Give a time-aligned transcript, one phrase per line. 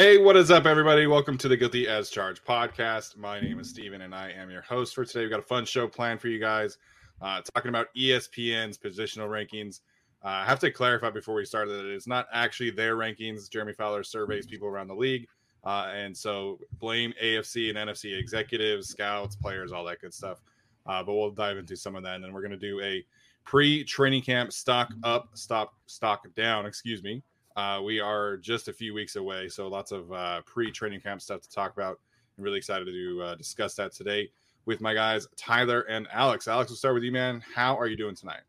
[0.00, 1.06] Hey, what is up, everybody?
[1.06, 3.18] Welcome to the Guilty as Charged podcast.
[3.18, 5.20] My name is Steven, and I am your host for today.
[5.20, 6.78] We've got a fun show planned for you guys,
[7.20, 9.80] uh, talking about ESPN's positional rankings.
[10.24, 13.50] Uh, I have to clarify before we start that it's not actually their rankings.
[13.50, 15.28] Jeremy Fowler surveys people around the league,
[15.64, 20.40] uh, and so blame AFC and NFC executives, scouts, players, all that good stuff.
[20.86, 23.04] Uh, but we'll dive into some of that, and then we're going to do a
[23.44, 26.64] pre-training camp stock up, stop, stock down.
[26.64, 27.22] Excuse me
[27.56, 31.40] uh, we are just a few weeks away, so lots of uh, pre-training camp stuff
[31.42, 31.98] to talk about.
[32.38, 34.30] I'm really excited to uh, discuss that today
[34.66, 36.48] with my guys Tyler and Alex.
[36.48, 37.42] Alex, we'll start with you, man.
[37.54, 38.42] How are you doing tonight?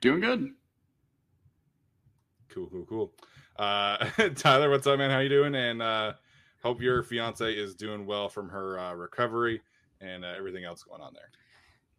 [0.00, 0.50] Doing good.
[2.48, 3.12] Cool, cool, cool.
[3.56, 4.04] Uh,
[4.34, 5.10] Tyler, what's up, man?
[5.10, 5.54] How you doing?
[5.54, 6.12] And uh,
[6.62, 9.60] hope your fiance is doing well from her uh, recovery
[10.00, 11.30] and uh, everything else going on there.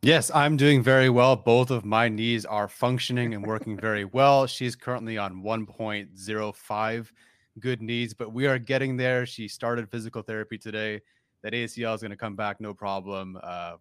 [0.01, 1.35] Yes, I'm doing very well.
[1.35, 4.47] Both of my knees are functioning and working very well.
[4.47, 7.11] She's currently on 1.05
[7.59, 9.25] good knees, but we are getting there.
[9.25, 11.01] She started physical therapy today.
[11.43, 13.37] That ACL is going to come back no problem.
[13.43, 13.75] Uh,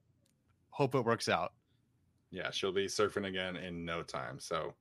[0.70, 1.52] hope it works out.
[2.32, 4.40] Yeah, she'll be surfing again in no time.
[4.40, 4.74] So,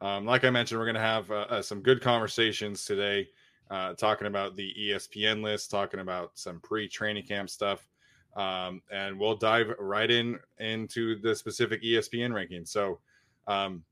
[0.00, 3.28] um, like I mentioned, we're going to have uh, uh, some good conversations today,
[3.72, 7.88] uh, talking about the ESPN list, talking about some pre training camp stuff
[8.36, 12.68] um, and we'll dive right in into the specific ESPN rankings.
[12.68, 13.00] So,
[13.48, 13.82] um,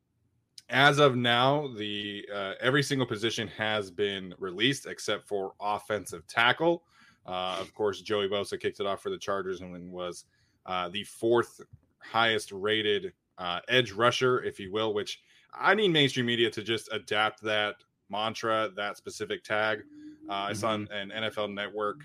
[0.68, 6.84] as of now, the uh, every single position has been released except for offensive tackle.
[7.26, 10.26] Uh, of course, Joey Bosa kicked it off for the Chargers and was
[10.66, 11.60] uh, the fourth
[11.98, 14.94] highest rated uh, edge rusher, if you will.
[14.94, 15.20] Which
[15.54, 17.76] I need mainstream media to just adapt that
[18.10, 19.84] mantra, that specific tag.
[20.28, 20.92] Uh, I saw mm-hmm.
[20.92, 22.00] an NFL Network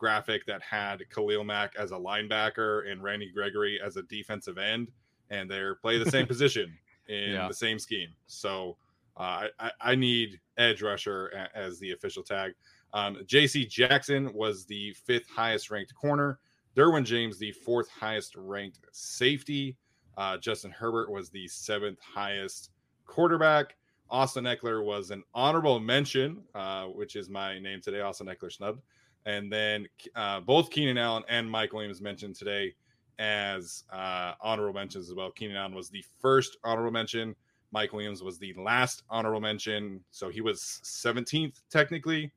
[0.00, 4.90] graphic that had Khalil Mack as a linebacker and Randy Gregory as a defensive end,
[5.28, 6.76] and they're play the same position
[7.08, 7.46] in yeah.
[7.46, 8.08] the same scheme.
[8.26, 8.76] So
[9.16, 12.54] uh, I, I, need edge rusher as the official tag.
[12.94, 13.66] Um, J.C.
[13.66, 16.38] Jackson was the fifth highest ranked corner.
[16.76, 19.76] Derwin James, the fourth highest ranked safety.
[20.16, 22.70] Uh, Justin Herbert was the seventh highest
[23.06, 23.76] quarterback.
[24.08, 28.80] Austin Ekeler was an honorable mention, uh, which is my name today, Austin Ekeler snub.
[29.26, 32.74] And then uh, both Keenan Allen and Mike Williams mentioned today
[33.18, 35.30] as uh, honorable mentions as well.
[35.30, 37.34] Keenan Allen was the first honorable mention.
[37.72, 40.02] Mike Williams was the last honorable mention.
[40.10, 42.32] So he was 17th technically.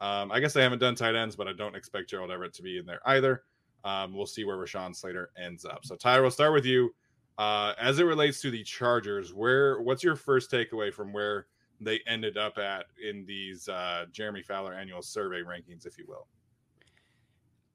[0.00, 2.62] Um, I guess I haven't done tight ends, but I don't expect Gerald Everett to
[2.62, 3.44] be in there either.
[3.84, 5.84] Um, we'll see where Rashawn Slater ends up.
[5.84, 6.94] So Tyler, we'll start with you.
[7.38, 11.46] Uh, as it relates to the Chargers, where what's your first takeaway from where
[11.84, 16.26] they ended up at in these uh, Jeremy Fowler annual survey rankings, if you will?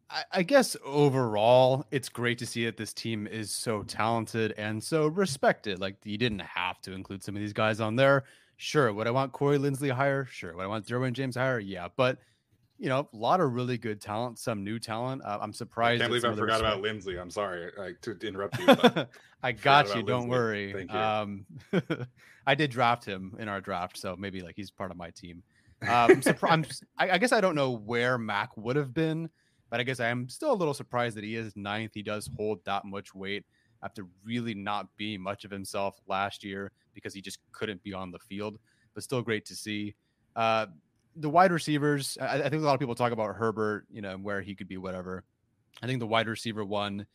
[0.09, 4.81] I, I guess overall, it's great to see that this team is so talented and
[4.81, 5.79] so respected.
[5.79, 8.23] Like you didn't have to include some of these guys on there.
[8.57, 10.25] Sure, would I want Corey Linsley higher?
[10.25, 10.55] Sure.
[10.55, 11.59] Would I want Derwin James higher?
[11.59, 12.17] Yeah, but
[12.79, 15.23] you know, a lot of really good talent, some new talent.
[15.25, 16.01] Uh, I'm surprised.
[16.01, 17.19] I can't believe I forgot about Linsley.
[17.19, 18.67] I'm sorry like, to interrupt you.
[19.43, 20.03] I got you.
[20.03, 20.29] Don't Linsley.
[20.29, 20.73] worry.
[20.73, 20.99] Thank you.
[20.99, 21.45] Um,
[22.47, 25.41] I did draft him in our draft, so maybe like he's part of my team.
[25.83, 26.83] Um, I'm surprised.
[26.97, 29.29] I, I guess I don't know where Mack would have been,
[29.69, 31.91] but I guess I am still a little surprised that he is ninth.
[31.93, 33.45] He does hold that much weight
[33.83, 38.11] after really not being much of himself last year because he just couldn't be on
[38.11, 38.59] the field.
[38.93, 39.95] But still great to see.
[40.35, 40.67] Uh,
[41.19, 44.17] the wide receivers, I, I, think a lot of people talk about Herbert, you know,
[44.17, 45.23] where he could be whatever.
[45.81, 47.05] I think the wide receiver one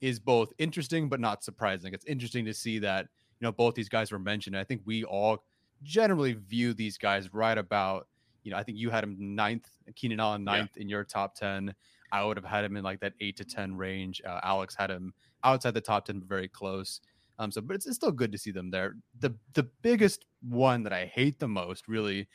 [0.00, 1.94] is both interesting but not surprising.
[1.94, 3.06] It's interesting to see that
[3.40, 4.56] you know both these guys were mentioned.
[4.56, 5.44] I think we all
[5.82, 8.08] generally view these guys right about
[8.42, 10.82] you know I think you had him ninth, Keenan Allen ninth yeah.
[10.82, 11.74] in your top ten.
[12.10, 14.20] I would have had him in like that eight to ten range.
[14.26, 17.00] Uh, Alex had him outside the top ten, but very close.
[17.38, 18.96] Um, so but it's, it's still good to see them there.
[19.20, 22.28] The the biggest one that I hate the most really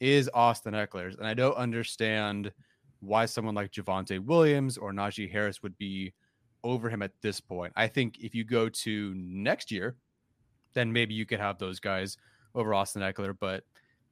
[0.00, 2.52] is Austin Ekeler's, and I don't understand
[3.00, 6.12] why someone like Javonte Williams or Najee Harris would be
[6.62, 7.72] over him at this point.
[7.76, 9.96] I think if you go to next year,
[10.72, 12.16] then maybe you could have those guys
[12.54, 13.36] over Austin Ekeler.
[13.38, 13.64] But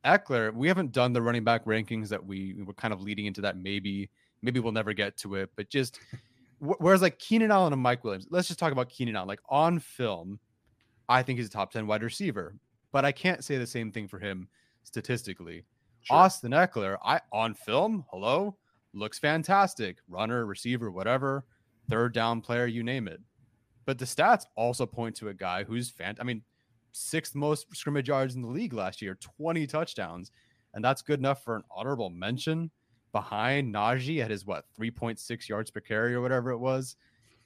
[0.05, 3.27] Ekeler, we haven't done the running back rankings that we, we were kind of leading
[3.27, 3.57] into that.
[3.57, 4.11] Maybe,
[4.43, 5.51] maybe we'll never get to it.
[5.57, 5.99] But just
[6.59, 9.29] whereas like Keenan Allen and Mike Williams, let's just talk about Keenan Allen.
[9.29, 10.39] Like on film,
[11.09, 12.55] I think he's a top 10 wide receiver,
[12.93, 14.49] but I can't say the same thing for him
[14.85, 15.65] statistically.
[16.03, 16.17] Sure.
[16.17, 18.57] Austin Ekeler, I on film, hello,
[18.93, 19.99] looks fantastic.
[20.09, 21.45] Runner, receiver, whatever
[21.89, 23.21] third down player, you name it.
[23.85, 26.17] But the stats also point to a guy who's fan.
[26.21, 26.43] I mean,
[26.93, 30.31] sixth most scrimmage yards in the league last year, 20 touchdowns.
[30.75, 32.71] And that's good enough for an honorable mention
[33.13, 36.97] behind Najee at his what 3.6 yards per carry or whatever it was.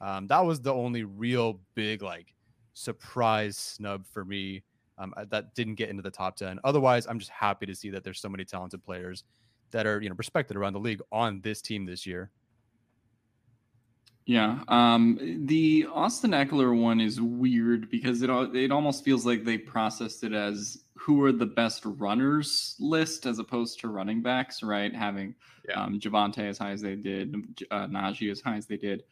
[0.00, 2.34] Um, that was the only real big like
[2.74, 4.62] surprise snub for me
[4.98, 6.60] um, uh, that didn't get into the top 10.
[6.64, 9.24] Otherwise, I'm just happy to see that there's so many talented players
[9.70, 12.30] that are you know respected around the league on this team this year.
[14.26, 19.56] Yeah, um, the Austin Ekeler one is weird because it it almost feels like they
[19.56, 24.92] processed it as who are the best runners list as opposed to running backs, right?
[24.92, 25.36] Having
[25.68, 25.80] yeah.
[25.80, 27.36] um, Javonte as high as they did,
[27.70, 29.04] uh, Najee as high as they did.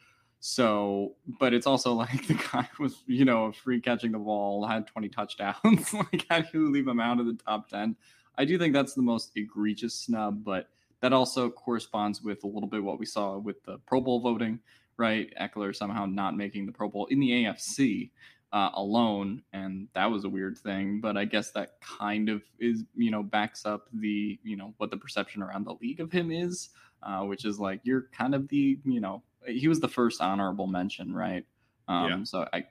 [0.47, 4.87] So, but it's also like the guy was, you know, free catching the ball, had
[4.87, 5.95] 20 touchdowns.
[5.95, 7.97] like, how do you leave him out of the top 10?
[8.37, 10.69] I do think that's the most egregious snub, but
[11.01, 14.61] that also corresponds with a little bit what we saw with the Pro Bowl voting
[14.97, 15.33] right?
[15.41, 18.11] Ekeler somehow not making the Pro Bowl in the AFC
[18.53, 21.01] uh, alone, and that was a weird thing.
[21.01, 24.91] But I guess that kind of is, you know, backs up the, you know, what
[24.91, 26.71] the perception around the league of him is,
[27.03, 30.67] uh, which is like you're kind of the, you know, he was the first honorable
[30.67, 31.45] mention, right?
[31.89, 32.25] Um, yeah.
[32.25, 32.65] So I,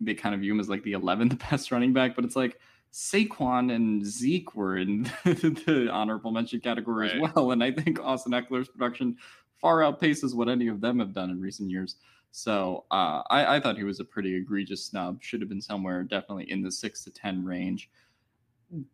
[0.00, 2.58] they kind of view him as like the 11th best running back, but it's like.
[2.92, 7.16] Saquon and Zeke were in the honorable mention category right.
[7.16, 7.50] as well.
[7.50, 9.16] And I think Austin Ekeler's production
[9.60, 11.96] far outpaces what any of them have done in recent years.
[12.32, 15.22] So uh, I, I, thought he was a pretty egregious snub.
[15.22, 17.88] Should have been somewhere definitely in the six to ten range.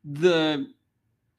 [0.05, 0.71] The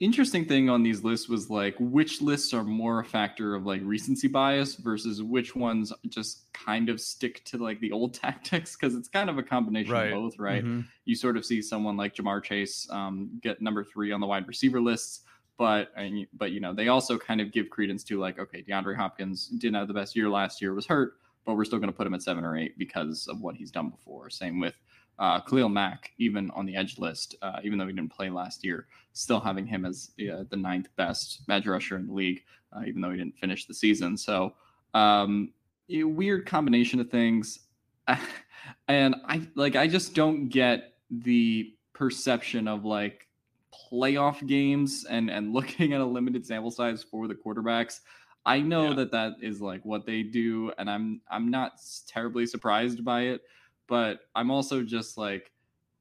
[0.02, 3.82] interesting thing on these lists was like which lists are more a factor of like
[3.84, 8.96] recency bias versus which ones just kind of stick to like the old tactics because
[8.96, 10.12] it's kind of a combination right.
[10.12, 10.64] of both, right?
[10.64, 10.82] Mm-hmm.
[11.06, 14.48] You sort of see someone like Ja'Marr Chase um, get number three on the wide
[14.48, 15.22] receiver lists
[15.58, 15.92] but
[16.34, 19.76] but you know they also kind of give credence to like okay DeAndre Hopkins didn't
[19.76, 21.14] have the best year last year was hurt
[21.46, 23.70] but we're still going to put him at seven or eight because of what he's
[23.70, 24.74] done before same with
[25.22, 28.64] uh, Khalil Mack even on the edge list uh, even though he didn't play last
[28.64, 32.44] year still having him as uh, the ninth best edge rusher in the league
[32.76, 34.18] uh, even though he didn't finish the season.
[34.18, 34.54] So
[34.94, 35.52] um,
[35.90, 37.60] a weird combination of things.
[38.88, 43.28] And I like I just don't get the perception of like
[43.92, 48.02] playoff games and and looking at a limited sample size for the quarterbacks.
[48.46, 48.96] I know yeah.
[48.96, 51.74] that that is like what they do and i'm i'm not
[52.08, 53.42] terribly surprised by it
[53.92, 55.52] but i'm also just like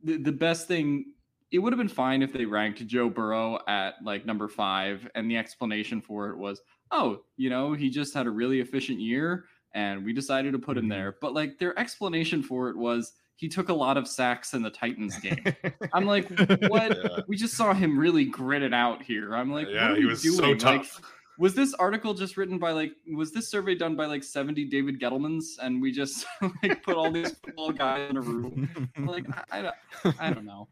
[0.04, 1.06] the, the best thing
[1.50, 5.28] it would have been fine if they ranked joe burrow at like number five and
[5.28, 9.44] the explanation for it was oh you know he just had a really efficient year
[9.74, 10.92] and we decided to put him mm-hmm.
[10.92, 14.60] there but like their explanation for it was he took a lot of sacks in
[14.60, 15.42] the Titans game.
[15.94, 16.28] I'm like,
[16.68, 16.94] what?
[16.94, 17.20] Yeah.
[17.26, 19.34] We just saw him really grit it out here.
[19.34, 20.36] I'm like, yeah, what are he was doing?
[20.36, 21.00] so tough.
[21.00, 24.66] Like, was this article just written by like was this survey done by like 70
[24.66, 26.26] david gettlemans and we just
[26.62, 28.68] like put all these football guys in a room
[28.98, 29.72] like I,
[30.04, 30.68] I, I don't know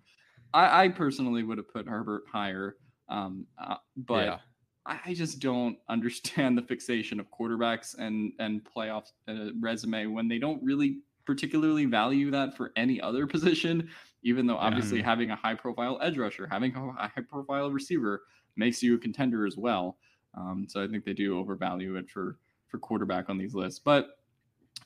[0.52, 2.76] I, I, personally would have put herbert higher
[3.08, 4.38] um, uh, but yeah.
[4.84, 10.28] I, I, just don't understand the fixation of quarterbacks and and playoff uh, resume when
[10.28, 13.90] they don't really particularly value that for any other position,
[14.22, 15.04] even though obviously yeah.
[15.04, 18.22] having a high profile edge rusher, having a high profile receiver
[18.56, 19.98] makes you a contender as well.
[20.34, 23.80] Um, so I think they do overvalue it for for quarterback on these lists.
[23.82, 24.18] But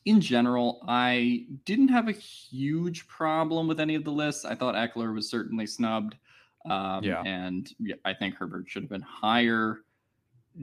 [0.04, 4.44] in general, I didn't have a huge problem with any of the lists.
[4.44, 6.16] I thought Ekeler was certainly snubbed.
[6.64, 7.22] Um, yeah.
[7.22, 7.68] And
[8.04, 9.80] I think Herbert should have been higher.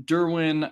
[0.05, 0.71] Derwin,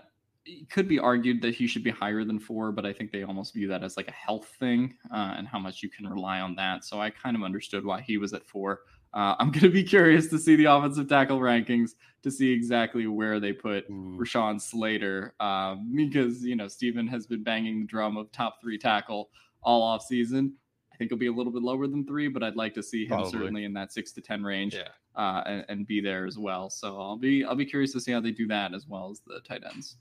[0.70, 3.54] could be argued that he should be higher than four, but I think they almost
[3.54, 6.56] view that as like a health thing uh, and how much you can rely on
[6.56, 6.86] that.
[6.86, 8.82] So I kind of understood why he was at four.
[9.14, 11.92] Uh, I'm going to be curious to see the offensive tackle rankings
[12.24, 14.18] to see exactly where they put Ooh.
[14.20, 18.78] Rashawn Slater um, because, you know, Steven has been banging the drum of top three
[18.78, 19.30] tackle
[19.62, 20.54] all off season.
[20.94, 23.04] I think he'll be a little bit lower than three, but I'd like to see
[23.04, 23.32] him Probably.
[23.32, 24.88] certainly in that six to ten range, yeah.
[25.16, 26.72] uh, and, and, be there as well.
[26.72, 29.22] So I'll be I'll be curious to see how they do that as well as
[29.28, 29.98] the tight ends.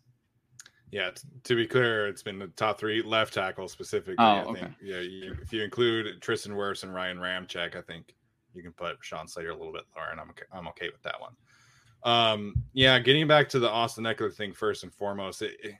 [0.90, 4.14] Yeah, t- to be clear, it's been the top three left tackle specifically.
[4.18, 4.60] Oh, I okay.
[4.60, 4.72] think.
[4.80, 8.14] Yeah, you, if you include Tristan Wirfs and Ryan Ramczyk, I think
[8.56, 11.02] you can put Sean Slater a little bit lower, and I'm okay, I'm okay with
[11.02, 11.32] that one.
[12.02, 15.74] Um, yeah, getting back to the Austin Ekeler thing first and foremost, it, it,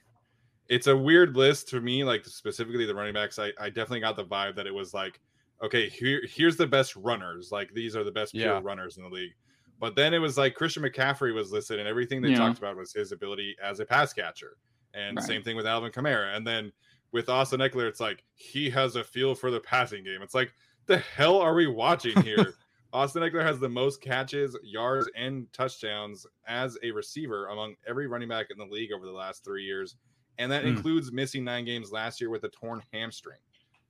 [0.67, 2.03] it's a weird list for me.
[2.03, 5.19] Like specifically the running backs, I, I definitely got the vibe that it was like,
[5.63, 7.51] okay, here here's the best runners.
[7.51, 8.61] Like these are the best pure yeah.
[8.61, 9.33] runners in the league.
[9.79, 12.39] But then it was like Christian McCaffrey was listed, and everything they yeah.
[12.39, 14.57] talked about was his ability as a pass catcher.
[14.93, 15.25] And right.
[15.25, 16.35] same thing with Alvin Kamara.
[16.35, 16.71] And then
[17.11, 20.21] with Austin Ekeler, it's like he has a feel for the passing game.
[20.21, 20.51] It's like
[20.87, 22.55] the hell are we watching here?
[22.97, 28.27] Austin Ekeler has the most catches, yards, and touchdowns as a receiver among every running
[28.27, 29.97] back in the league over the last three years.
[30.39, 30.69] And that mm.
[30.69, 33.37] includes missing nine games last year with a torn hamstring,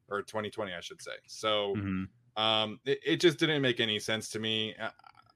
[0.09, 1.13] or 2020, I should say.
[1.25, 2.43] So mm-hmm.
[2.43, 4.75] um, it, it, just didn't make any sense to me.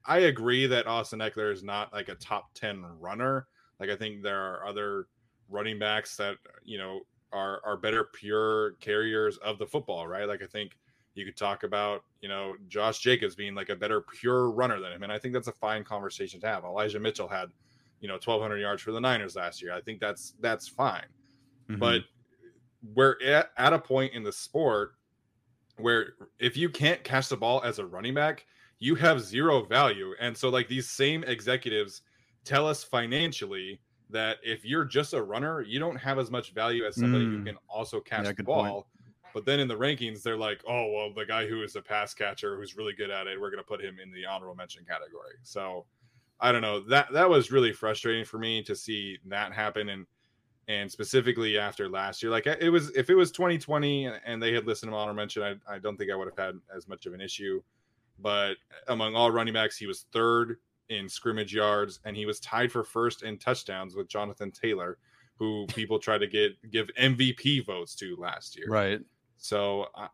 [0.04, 3.46] I agree that Austin Ekeler is not like a top 10 runner.
[3.80, 5.06] Like, I think there are other
[5.48, 7.00] running backs that, you know,
[7.32, 10.28] are, are better pure carriers of the football, right?
[10.28, 10.76] Like, I think
[11.14, 14.92] you could talk about, you know, Josh Jacobs being like a better pure runner than
[14.92, 15.02] him.
[15.02, 16.64] And I think that's a fine conversation to have.
[16.64, 17.50] Elijah Mitchell had,
[18.00, 19.72] you know, 1200 yards for the Niners last year.
[19.72, 21.04] I think that's, that's fine.
[21.68, 21.78] Mm-hmm.
[21.78, 22.02] But
[22.94, 24.94] we're at, at a point in the sport
[25.76, 28.46] where if you can't catch the ball as a running back,
[28.78, 30.14] you have zero value.
[30.18, 32.02] And so, like, these same executives
[32.44, 36.84] tell us financially that if you're just a runner, you don't have as much value
[36.84, 37.38] as somebody mm.
[37.38, 38.64] who can also catch yeah, the ball.
[38.64, 38.86] Point.
[39.34, 42.14] But then in the rankings, they're like, oh, well, the guy who is a pass
[42.14, 44.84] catcher who's really good at it, we're going to put him in the honorable mention
[44.84, 45.34] category.
[45.42, 45.86] So
[46.40, 46.80] I don't know.
[46.80, 49.88] That that was really frustrating for me to see that happen.
[49.88, 50.06] And
[50.68, 54.66] and specifically after last year, like it was, if it was 2020 and they had
[54.66, 57.14] listened to honorable mention, I, I don't think I would have had as much of
[57.14, 57.60] an issue.
[58.18, 58.54] But
[58.88, 60.58] among all running backs, he was third
[60.88, 64.98] in scrimmage yards and he was tied for first in touchdowns with Jonathan Taylor,
[65.36, 68.66] who people tried to get give MVP votes to last year.
[68.68, 69.00] Right.
[69.42, 70.06] So uh,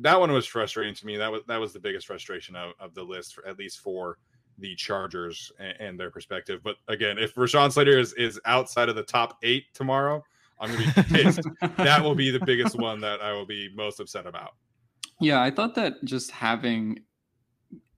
[0.00, 1.16] that one was frustrating to me.
[1.16, 4.18] That was that was the biggest frustration of, of the list, for, at least for
[4.58, 6.60] the Chargers and, and, their perspective.
[6.62, 10.22] But again, if Rashawn Slater is is outside of the top eight tomorrow,
[10.58, 11.42] I'm gonna be pissed.
[11.76, 14.56] that will be the biggest one that I will be most upset about.
[15.20, 16.98] Yeah, I thought that just having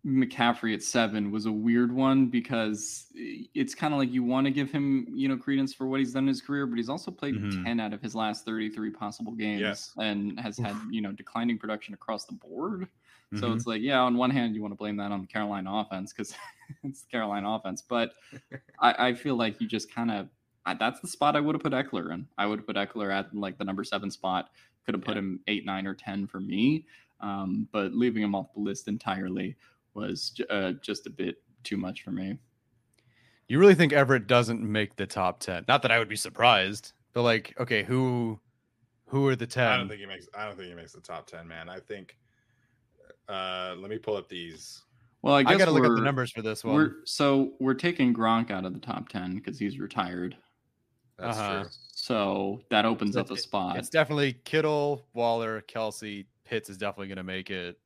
[0.07, 4.51] McCaffrey at seven was a weird one because it's kind of like you want to
[4.51, 7.11] give him, you know, credence for what he's done in his career, but he's also
[7.11, 7.65] played mm-hmm.
[7.65, 9.93] 10 out of his last 33 possible games yes.
[9.97, 12.83] and has had, you know, declining production across the board.
[12.83, 13.39] Mm-hmm.
[13.39, 15.71] So it's like, yeah, on one hand, you want to blame that on the Carolina
[15.73, 16.35] offense because
[16.83, 17.83] it's the Carolina offense.
[17.83, 18.13] But
[18.81, 20.29] I, I feel like you just kind of,
[20.79, 22.27] that's the spot I would have put Ekeler in.
[22.37, 24.51] I would have put Ekeler at like the number seven spot,
[24.85, 25.21] could have put yeah.
[25.21, 26.87] him eight, nine, or 10 for me.
[27.21, 29.57] Um, but leaving him off the list entirely
[29.95, 32.39] was uh, just a bit too much for me.
[33.49, 35.65] You really think Everett doesn't make the top ten?
[35.69, 38.39] Not that I would be surprised, but like, okay, who
[39.07, 39.69] who are the ten?
[39.69, 40.29] I don't think he makes.
[40.37, 41.69] I don't think he makes the top ten, man.
[41.69, 42.17] I think.
[43.29, 44.83] Uh, let me pull up these.
[45.23, 46.75] Well, I guess I got to look at the numbers for this one.
[46.75, 50.37] We're, so we're taking Gronk out of the top ten because he's retired.
[51.19, 51.61] That's uh-huh.
[51.63, 51.71] true.
[51.93, 53.79] So that opens so up a spot.
[53.79, 57.79] It's definitely Kittle, Waller, Kelsey, Pitts is definitely going to make it.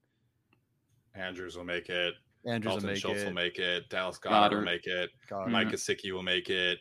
[1.18, 2.14] Andrews will make it.
[2.46, 3.26] Andrews Dalton will make Schultz it.
[3.26, 3.88] will make it.
[3.90, 4.58] Dallas Goedert, Goedert.
[4.58, 5.10] will make it.
[5.28, 5.50] Goedert.
[5.50, 6.78] Mike Gesicki will make it.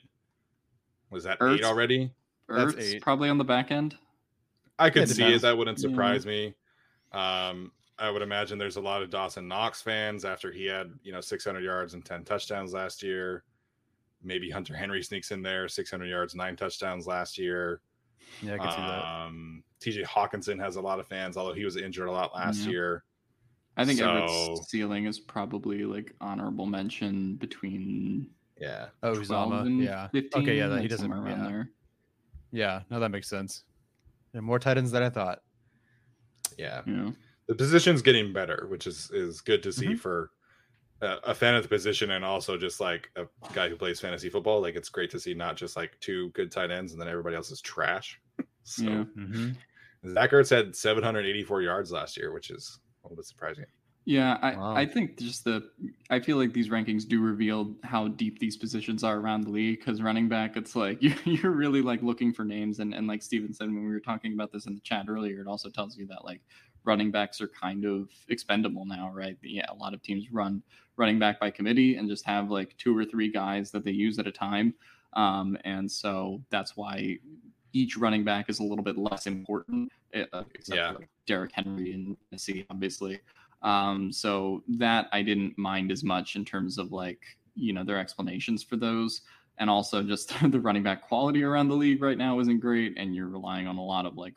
[1.10, 2.12] Was that Ertz, eight already?
[2.50, 3.02] Ertz, That's eight.
[3.02, 3.96] probably on the back end.
[4.80, 5.42] I could it see it.
[5.42, 6.32] That wouldn't surprise yeah.
[6.32, 6.54] me.
[7.14, 11.12] Um, I would imagine there's a lot of Dawson Knox fans after he had, you
[11.12, 13.44] know, 600 yards and 10 touchdowns last year.
[14.24, 17.82] Maybe Hunter Henry sneaks in there, 600 yards, nine touchdowns last year.
[18.42, 19.06] Yeah, I can see that.
[19.06, 22.34] Um, TJ Hockenson has a lot lot of fans, although he was injured a lot
[22.36, 22.72] last yeah.
[22.72, 23.04] year.
[23.78, 28.28] I think so, Everett's ceiling is probably like honorable mention between
[28.60, 28.88] yeah.
[29.04, 29.84] Oh, Uzomah.
[29.84, 30.08] Yeah.
[30.10, 30.58] 15, okay.
[30.58, 30.68] Yeah.
[30.68, 31.12] Like he doesn't.
[31.12, 31.48] Around yeah.
[31.48, 31.70] there.
[32.52, 32.82] Yeah.
[32.90, 33.64] No, that makes sense.
[34.34, 35.40] Yeah, more Titans than I thought.
[36.58, 36.82] Yeah.
[36.86, 37.12] yeah.
[37.48, 39.96] The position's getting better, which is is good to see mm-hmm.
[39.96, 40.32] for
[41.02, 44.30] a, a, fan of the position and also just like a guy who plays fantasy
[44.30, 44.62] football.
[44.62, 47.36] Like it's great to see not just like two good tight ends and then everybody
[47.36, 48.20] else is trash.
[48.64, 49.04] so yeah.
[49.18, 49.52] mm-hmm.
[50.12, 53.66] Zach Ertz had 784 yards last year, which is a little bit surprising.
[54.08, 54.74] Yeah, I, wow.
[54.74, 55.70] I think just the
[56.10, 59.80] I feel like these rankings do reveal how deep these positions are around the league.
[59.80, 63.22] Because running back, it's like you, you're really like looking for names, and and like
[63.22, 65.98] Steven said when we were talking about this in the chat earlier, it also tells
[65.98, 66.40] you that like
[66.86, 69.38] running backs are kind of expendable now, right?
[69.44, 70.64] Yeah, a lot of teams run
[70.96, 74.20] running back by committee and just have like two or three guys that they use
[74.20, 74.74] at a time,
[75.18, 77.18] um, and so that's why
[77.78, 80.94] each running back is a little bit less important, eh, uh, except yeah.
[80.94, 83.20] for like Derrick Henry and Tennessee, obviously.
[83.62, 87.20] Um, so that I didn't mind as much in terms of like
[87.56, 89.22] you know their explanations for those,
[89.60, 93.16] and also just the running back quality around the league right now isn't great, and
[93.16, 94.34] you're relying on a lot of like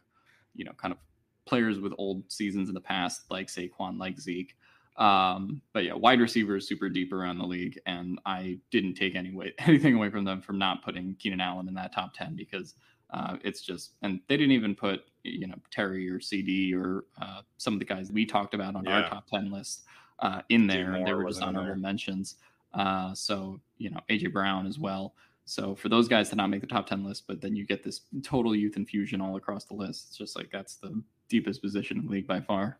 [0.54, 0.98] you know kind of
[1.46, 4.54] players with old seasons in the past, like Saquon, like Zeke.
[4.96, 9.32] Um, but yeah, wide receivers super deep around the league, and I didn't take any
[9.32, 12.74] way, anything away from them from not putting Keenan Allen in that top ten because
[13.12, 17.42] uh, it's just, and they didn't even put you know Terry or CeeDee or uh,
[17.58, 19.02] some of the guys we talked about on yeah.
[19.02, 19.84] our top ten list
[20.20, 22.36] uh, in there, they were just honorable mentions.
[22.74, 25.14] Uh, so you know AJ Brown as well.
[25.44, 27.82] So for those guys to not make the top ten list, but then you get
[27.82, 31.98] this total youth infusion all across the list, it's just like that's the deepest position
[31.98, 32.78] in the league by far.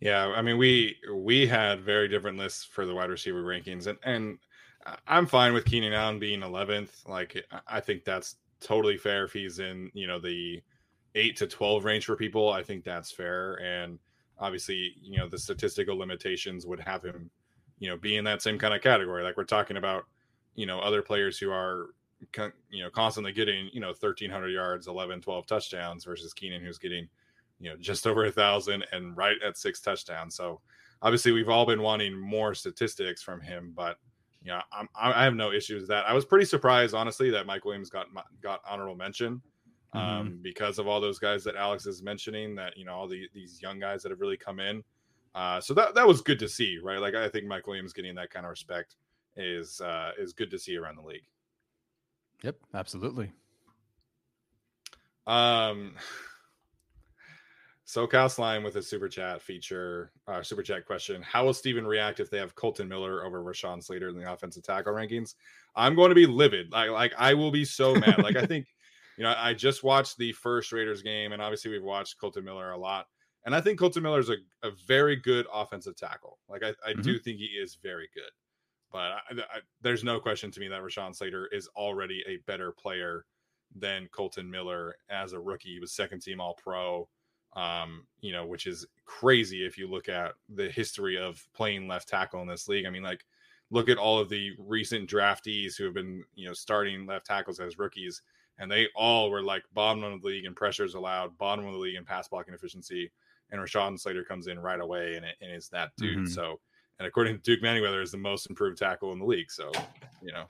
[0.00, 3.98] Yeah, I mean we we had very different lists for the wide receiver rankings, and
[4.04, 4.38] and
[5.06, 7.08] I'm fine with Keenan Allen being 11th.
[7.08, 10.62] Like I think that's totally fair if he's in you know the
[11.14, 12.50] eight to 12 range for people.
[12.50, 13.98] I think that's fair, and
[14.38, 17.30] obviously you know the statistical limitations would have him
[17.78, 19.22] you know be in that same kind of category.
[19.22, 20.04] Like we're talking about
[20.54, 21.90] you know other players who are
[22.70, 27.06] you know constantly getting you know 1300 yards 11 12 touchdowns versus keenan who's getting
[27.60, 30.34] you know just over a thousand and right at six touchdowns.
[30.34, 30.60] So
[31.02, 33.98] obviously we've all been wanting more statistics from him, but
[34.46, 36.04] yeah, I'm, I have no issues with that.
[36.06, 38.06] I was pretty surprised, honestly, that Mike Williams got
[38.40, 39.42] got honorable mention
[39.92, 40.42] um, mm-hmm.
[40.42, 42.54] because of all those guys that Alex is mentioning.
[42.54, 44.84] That you know all the these young guys that have really come in.
[45.34, 47.00] Uh, so that that was good to see, right?
[47.00, 48.94] Like I think Mike Williams getting that kind of respect
[49.36, 51.26] is uh, is good to see around the league.
[52.42, 53.32] Yep, absolutely.
[55.26, 55.96] Um,
[57.86, 61.22] SoCal Slime with a super chat feature, uh, super chat question.
[61.22, 64.64] How will Steven react if they have Kolton Miller over Rashawn Slater in the offensive
[64.64, 65.34] tackle rankings?
[65.76, 66.72] I'm going to be livid.
[66.72, 68.22] Like, like I will be so mad.
[68.22, 68.66] like, I think,
[69.16, 72.72] you know, I just watched the first Raiders game, and obviously we've watched Kolton Miller
[72.72, 73.06] a lot.
[73.44, 76.38] And I think Kolton Miller is a, a very good offensive tackle.
[76.48, 77.02] Like, I, I mm-hmm.
[77.02, 78.24] do think he is very good.
[78.90, 82.72] But I, I, there's no question to me that Rashawn Slater is already a better
[82.72, 83.26] player
[83.76, 85.74] than Kolton Miller as a rookie.
[85.74, 87.08] He was second team All Pro
[87.56, 92.08] um, you know, which is crazy if you look at the history of playing left
[92.08, 92.86] tackle in this league.
[92.86, 93.24] I mean, like,
[93.70, 97.58] look at all of the recent draftees who have been, you know, starting left tackles
[97.58, 98.22] as rookies,
[98.58, 101.78] and they all were like bottom of the league in pressures allowed, bottom of the
[101.78, 103.10] league in pass blocking efficiency.
[103.50, 106.18] And Rashawn Slater comes in right away and, and is that dude.
[106.18, 106.26] Mm-hmm.
[106.26, 106.58] So,
[106.98, 109.50] and according to Duke Manyweather, is the most improved tackle in the league.
[109.50, 109.70] So,
[110.22, 110.46] you know,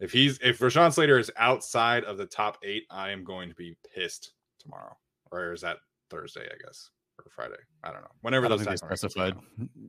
[0.00, 3.54] if he's if Rashawn Slater is outside of the top eight, I am going to
[3.54, 4.96] be pissed tomorrow.
[5.30, 5.78] Or is that
[6.10, 7.56] Thursday, I guess, or Friday.
[7.82, 8.10] I don't know.
[8.22, 9.34] Whenever those those specified.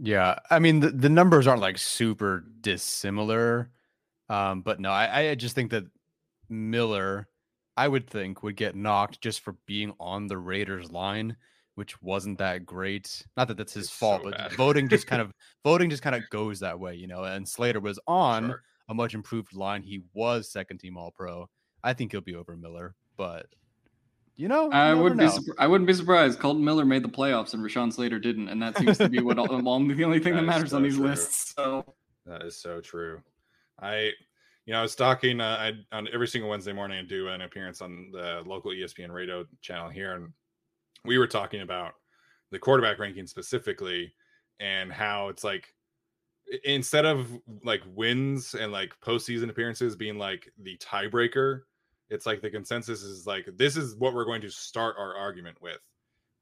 [0.02, 3.72] Yeah, I mean the, the numbers aren't like super dissimilar,
[4.30, 5.86] um, but no, I, I just think that
[6.50, 7.28] Miller,
[7.78, 11.36] I would think, would get knocked just for being on the Raiders line,
[11.76, 13.26] which wasn't that great.
[13.38, 15.32] Not that that's his it's fault, so but voting just kind of
[15.64, 17.24] voting just kind of goes that way, you know.
[17.24, 18.64] And Slater was on sure.
[18.90, 19.84] a much improved line.
[19.84, 21.50] He was second team All Pro.
[21.84, 23.48] I think he'll be over Miller, but
[24.40, 25.38] you know, I wouldn't know.
[25.38, 25.52] be.
[25.58, 26.40] I wouldn't be surprised.
[26.40, 29.38] Kolton Miller made the playoffs and Rashawn Slater didn't, and that seems to be what
[29.38, 31.08] all, the only thing that, that matters so on these true.
[31.08, 31.54] lists.
[31.58, 31.84] So
[32.26, 33.22] that is so true.
[33.82, 34.12] I,
[34.66, 37.00] you know, I was talking uh, I, on every single Wednesday morning.
[37.00, 40.32] I do an appearance on the local ESPN radio channel here, and
[41.04, 41.96] we were talking about
[42.52, 44.14] the quarterback ranking specifically,
[44.62, 45.68] and how it's like
[46.64, 47.28] instead of
[47.66, 51.64] like wins and like postseason appearances being like the tiebreaker
[52.10, 55.62] it's like the consensus is like this is what we're going to start our argument
[55.62, 55.80] with.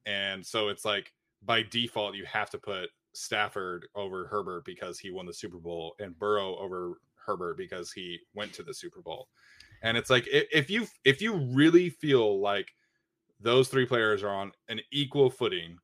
[0.05, 5.09] And so it's like by default you have to put stafford over herbert because he
[5.09, 9.27] won the super bowl and burrow over herbert because he went to the super bowl.
[9.83, 12.71] And it's like if you if you really feel like
[13.39, 15.77] those three players are on an equal footing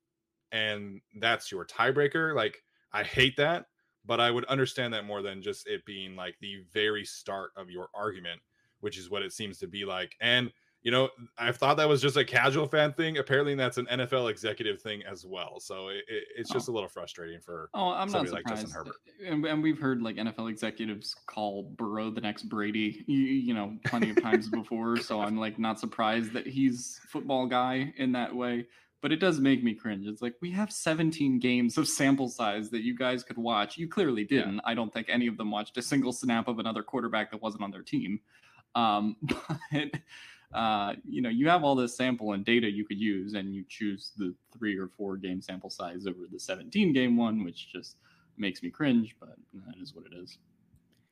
[0.51, 3.65] and that's your tiebreaker like i hate that
[4.05, 7.69] but i would understand that more than just it being like the very start of
[7.69, 8.39] your argument
[8.83, 10.15] which is what it seems to be like.
[10.21, 10.51] And
[10.83, 13.17] you know, I thought that was just a casual fan thing.
[13.17, 15.61] Apparently, that's an NFL executive thing as well.
[15.61, 16.53] So it, it, it's oh.
[16.53, 16.73] just oh.
[16.73, 18.33] a little frustrating for oh, I'm not surprised.
[18.33, 18.95] like Justin Herbert.
[19.25, 23.77] And, and, we've heard like NFL executives call Burrow the next Brady, you, you know,
[23.85, 24.97] plenty of times before.
[24.97, 28.67] So I'm like not surprised that he's football guy in that way.
[29.01, 30.07] But it does make me cringe.
[30.07, 33.77] It's like we have 17 games of sample size that you guys could watch.
[33.77, 34.55] You clearly didn't.
[34.55, 34.61] Yeah.
[34.63, 37.63] I don't think any of them watched a single snap of another quarterback that wasn't
[37.63, 38.19] on their team.
[38.75, 39.91] Um, but
[40.53, 43.63] uh, you know, you have all this sample and data you could use, and you
[43.67, 47.97] choose the three or four game sample size over the 17 game one, which just
[48.37, 50.37] makes me cringe, but that is what it is.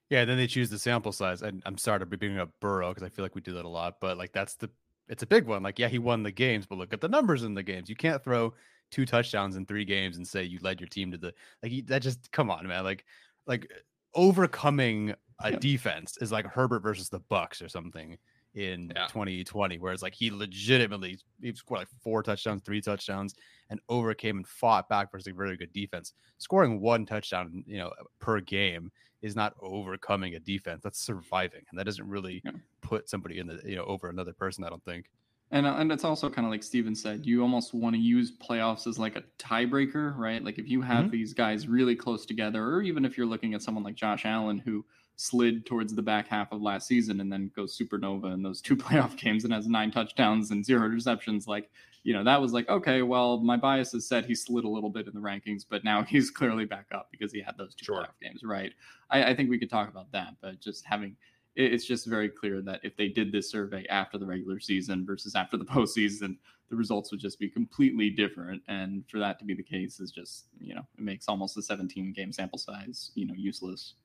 [0.09, 1.41] Yeah, then they choose the sample size.
[1.41, 3.65] And I'm sorry to be bringing up Burrow because I feel like we do that
[3.65, 4.69] a lot, but like that's the
[5.07, 5.63] it's a big one.
[5.63, 7.89] Like, yeah, he won the games, but look at the numbers in the games.
[7.89, 8.53] You can't throw
[8.91, 12.01] two touchdowns in three games and say you led your team to the like that
[12.01, 12.83] just come on, man.
[12.83, 13.05] Like
[13.47, 13.71] like
[14.13, 18.17] overcoming a defense is like Herbert versus the Bucks or something
[18.53, 19.07] in yeah.
[19.07, 23.35] 2020, whereas like he legitimately he scored like four touchdowns, three touchdowns,
[23.69, 26.13] and overcame and fought back versus a very good defense.
[26.37, 30.81] Scoring one touchdown, you know, per game is not overcoming a defense.
[30.83, 32.51] That's surviving, and that doesn't really yeah.
[32.81, 34.63] put somebody in the you know over another person.
[34.63, 35.09] I don't think.
[35.51, 38.31] And uh, and it's also kind of like Steven said, you almost want to use
[38.31, 40.43] playoffs as like a tiebreaker, right?
[40.43, 41.11] Like if you have mm-hmm.
[41.11, 44.59] these guys really close together, or even if you're looking at someone like Josh Allen
[44.59, 44.85] who
[45.17, 48.75] slid towards the back half of last season and then goes supernova in those two
[48.77, 51.69] playoff games and has nine touchdowns and zero interceptions, like
[52.03, 54.89] you know that was like okay, well my bias has said he slid a little
[54.89, 57.85] bit in the rankings, but now he's clearly back up because he had those two
[57.85, 58.03] sure.
[58.03, 58.71] playoff games, right?
[59.09, 61.17] I, I think we could talk about that, but just having
[61.55, 65.35] it's just very clear that if they did this survey after the regular season versus
[65.35, 66.37] after the postseason,
[66.69, 68.61] the results would just be completely different.
[68.67, 71.61] And for that to be the case is just, you know, it makes almost a
[71.61, 73.95] 17 game sample size, you know, useless.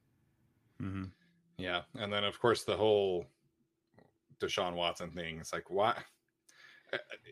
[0.82, 1.04] Mm-hmm.
[1.58, 1.82] Yeah.
[1.94, 3.26] And then, of course, the whole
[4.40, 5.38] Deshaun Watson thing.
[5.38, 5.96] It's like, why?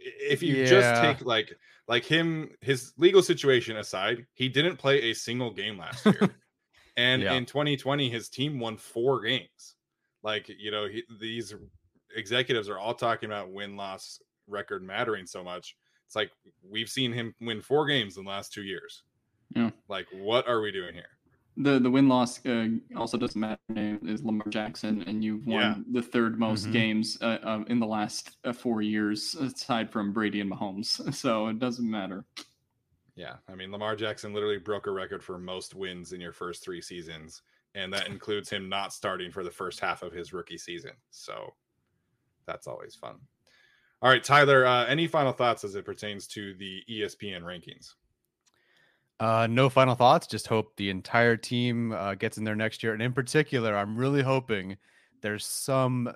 [0.01, 0.67] If you yeah.
[0.67, 5.79] just take like like him, his legal situation aside, he didn't play a single game
[5.79, 6.35] last year.
[6.97, 7.35] and yeah.
[7.35, 9.77] in 2020, his team won four games.
[10.25, 11.55] Like, you know, he, these
[12.17, 15.77] executives are all talking about win loss record mattering so much.
[16.07, 16.31] It's like
[16.69, 19.03] we've seen him win four games in the last two years.
[19.55, 19.71] Yeah.
[19.89, 21.11] Like, what are we doing here?
[21.57, 23.61] The the win loss uh, also doesn't matter.
[23.69, 25.75] Name is Lamar Jackson, and you've won yeah.
[25.93, 26.73] the third most mm-hmm.
[26.73, 31.01] games uh, uh, in the last uh, four years, aside from Brady and Mahomes.
[31.15, 32.25] So it doesn't matter.
[33.15, 36.65] Yeah, I mean Lamar Jackson literally broke a record for most wins in your first
[36.65, 37.43] three seasons,
[37.75, 40.93] and that includes him not starting for the first half of his rookie season.
[41.11, 41.55] So
[42.47, 43.17] that's always fun.
[44.03, 47.95] All right, Tyler, uh, any final thoughts as it pertains to the ESPN rankings?
[49.21, 50.27] Uh, no final thoughts.
[50.27, 52.93] Just hope the entire team uh, gets in there next year.
[52.93, 54.77] And in particular, I'm really hoping
[55.23, 56.13] there's some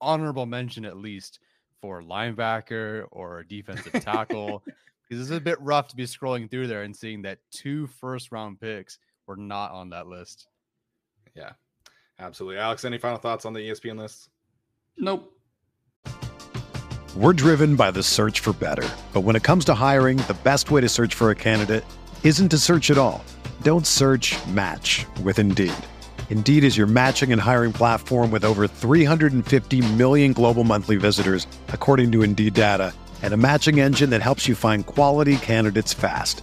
[0.00, 1.40] honorable mention at least
[1.80, 4.62] for linebacker or defensive tackle
[5.08, 8.32] because it's a bit rough to be scrolling through there and seeing that two first
[8.32, 10.48] round picks were not on that list.
[11.38, 11.52] Yeah,
[12.18, 12.58] absolutely.
[12.58, 14.28] Alex, any final thoughts on the ESPN list?
[14.96, 15.32] Nope.
[17.16, 18.88] We're driven by the search for better.
[19.12, 21.84] But when it comes to hiring, the best way to search for a candidate
[22.24, 23.24] isn't to search at all.
[23.62, 25.72] Don't search match with Indeed.
[26.28, 32.10] Indeed is your matching and hiring platform with over 350 million global monthly visitors, according
[32.12, 36.42] to Indeed data, and a matching engine that helps you find quality candidates fast.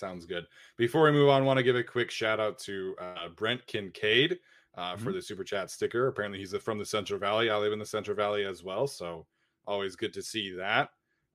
[0.00, 0.46] Sounds good.
[0.78, 3.66] Before we move on, I want to give a quick shout out to uh, Brent
[3.66, 4.38] Kincaid
[4.78, 5.04] uh, mm-hmm.
[5.04, 6.06] for the super chat sticker.
[6.06, 7.50] Apparently, he's from the Central Valley.
[7.50, 9.26] I live in the Central Valley as well, so
[9.66, 10.88] always good to see that.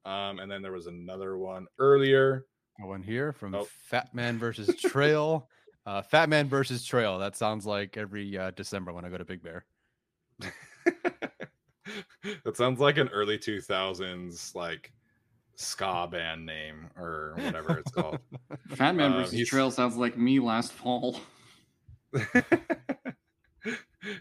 [0.04, 2.47] Um, and then there was another one earlier.
[2.80, 3.67] One here from oh.
[3.84, 5.47] Fat Man versus Trail.
[5.86, 7.19] uh, Fat Man versus Trail.
[7.19, 9.63] That sounds like every uh, December when I go to Big Bear.
[12.43, 14.91] that sounds like an early 2000s like
[15.55, 18.19] ska band name or whatever it's called.
[18.75, 21.19] Fat Man versus Trail sounds like me last fall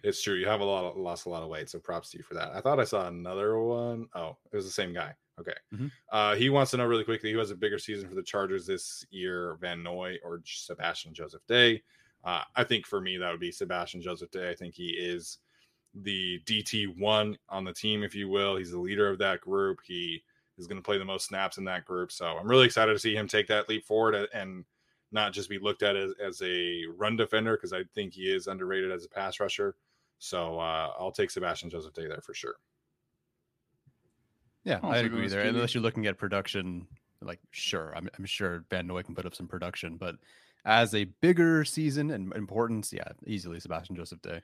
[0.03, 0.35] it's true.
[0.35, 2.35] You have a lot of, lost a lot of weight, so props to you for
[2.35, 2.53] that.
[2.55, 4.07] I thought I saw another one.
[4.15, 5.15] Oh, it was the same guy.
[5.41, 5.55] Okay.
[5.75, 5.87] Mm-hmm.
[6.13, 8.67] Uh, he wants to know really quickly who has a bigger season for the Chargers
[8.67, 11.83] this year, Van Noy or Sebastian Joseph Day.
[12.23, 14.51] Uh, I think for me, that would be Sebastian Joseph Day.
[14.51, 15.39] I think he is
[15.95, 18.57] the DT1 on the team, if you will.
[18.57, 19.81] He's the leader of that group.
[19.85, 20.23] He
[20.59, 22.13] is going to play the most snaps in that group.
[22.13, 24.65] So I'm really excited to see him take that leap forward and
[25.13, 28.47] not just be looked at as, as a run defender, because I think he is
[28.47, 29.77] underrated as a pass rusher.
[30.19, 32.55] So uh, I'll take Sebastian Joseph Day there for sure.
[34.65, 35.43] Yeah, i agree there.
[35.43, 36.87] Unless you're looking at production,
[37.21, 40.17] like sure, I'm, I'm sure Van Noy can put up some production, but
[40.65, 44.41] as a bigger season and importance, yeah, easily Sebastian Joseph Day.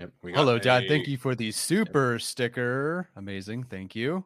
[0.00, 0.12] Yep.
[0.34, 0.60] Hello, a...
[0.60, 0.84] Dad.
[0.88, 2.22] Thank you for the super yep.
[2.22, 3.10] sticker.
[3.16, 3.64] Amazing.
[3.64, 4.24] Thank you.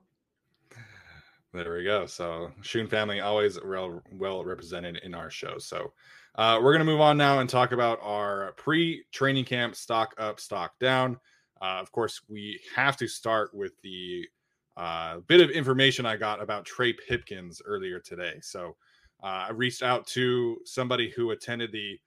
[1.52, 2.06] There we go.
[2.06, 5.58] So Shun family always well well represented in our show.
[5.58, 5.92] So
[6.36, 10.78] uh, we're gonna move on now and talk about our pre-training camp stock up, stock
[10.78, 11.18] down.
[11.60, 14.28] Uh, of course, we have to start with the
[14.76, 18.38] uh, bit of information I got about Trey Pipkins earlier today.
[18.42, 18.76] So
[19.22, 21.98] uh, I reached out to somebody who attended the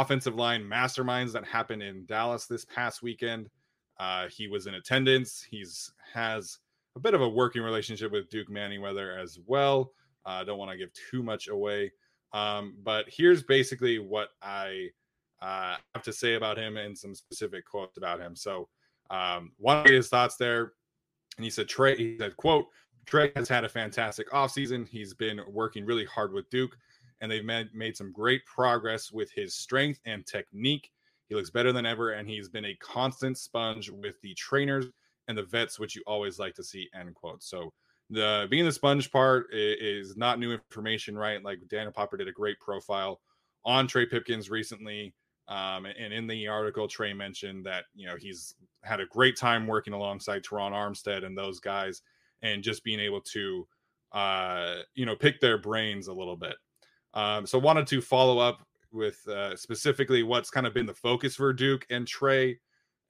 [0.00, 3.50] offensive line masterminds that happened in Dallas this past weekend.
[4.00, 5.46] Uh, he was in attendance.
[5.48, 6.58] He's has
[6.96, 9.92] a bit of a working relationship with Duke Manyweather as well.
[10.26, 11.92] Uh, I don't want to give too much away,
[12.32, 14.88] um, but here's basically what I
[15.40, 18.36] uh, have to say about him and some specific quotes about him.
[18.36, 18.68] So
[19.10, 20.72] um, one of his thoughts there,
[21.36, 22.66] and he said Trey, he said, quote,
[23.04, 24.88] Trey has had a fantastic offseason.
[24.88, 26.76] He's been working really hard with Duke,
[27.22, 30.90] and they've made, some great progress with his strength and technique.
[31.28, 34.86] He looks better than ever, and he's been a constant sponge with the trainers
[35.28, 36.88] and the vets, which you always like to see.
[36.98, 37.42] End quote.
[37.42, 37.72] So
[38.10, 41.42] the being the sponge part is not new information, right?
[41.42, 43.20] Like Daniel Popper did a great profile
[43.64, 45.14] on Trey Pipkins recently.
[45.46, 49.68] Um, and in the article, Trey mentioned that you know he's had a great time
[49.68, 52.02] working alongside Terron Armstead and those guys,
[52.42, 53.66] and just being able to
[54.10, 56.56] uh, you know pick their brains a little bit.
[57.14, 61.36] Um, so wanted to follow up with uh, specifically what's kind of been the focus
[61.36, 62.58] for Duke and Trey.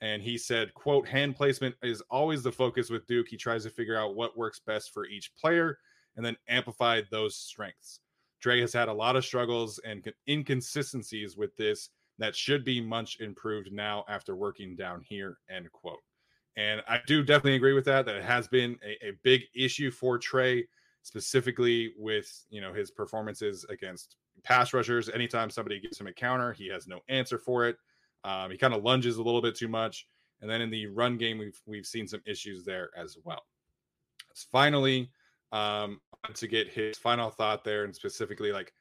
[0.00, 3.28] And he said, "quote Hand placement is always the focus with Duke.
[3.28, 5.78] He tries to figure out what works best for each player,
[6.16, 8.00] and then amplify those strengths."
[8.40, 13.20] Trey has had a lot of struggles and inconsistencies with this that should be much
[13.20, 15.98] improved now after working down here end quote
[16.56, 19.90] and i do definitely agree with that that it has been a, a big issue
[19.90, 20.64] for trey
[21.02, 26.52] specifically with you know his performances against pass rushers anytime somebody gives him a counter
[26.52, 27.76] he has no answer for it.
[28.24, 30.06] Um, he kind of lunges a little bit too much.
[30.40, 33.42] And then in the run game we've we've seen some issues there as well.
[34.50, 35.10] Finally
[35.52, 36.00] um
[36.34, 38.72] to get his final thought there and specifically like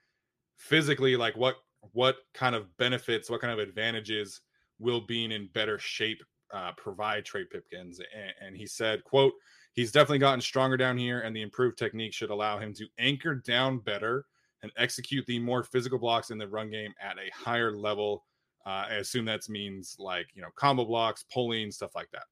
[0.58, 1.56] physically like what
[1.94, 4.42] what kind of benefits, what kind of advantages
[4.80, 6.22] will being in better shape
[6.54, 8.00] uh, provide Trey Pipkins?
[8.00, 9.34] And, and he said, "quote
[9.74, 13.36] He's definitely gotten stronger down here, and the improved technique should allow him to anchor
[13.36, 14.26] down better
[14.64, 18.26] and execute the more physical blocks in the run game at a higher level.
[18.66, 22.24] Uh, I assume that means like you know combo blocks, pulling, stuff like that.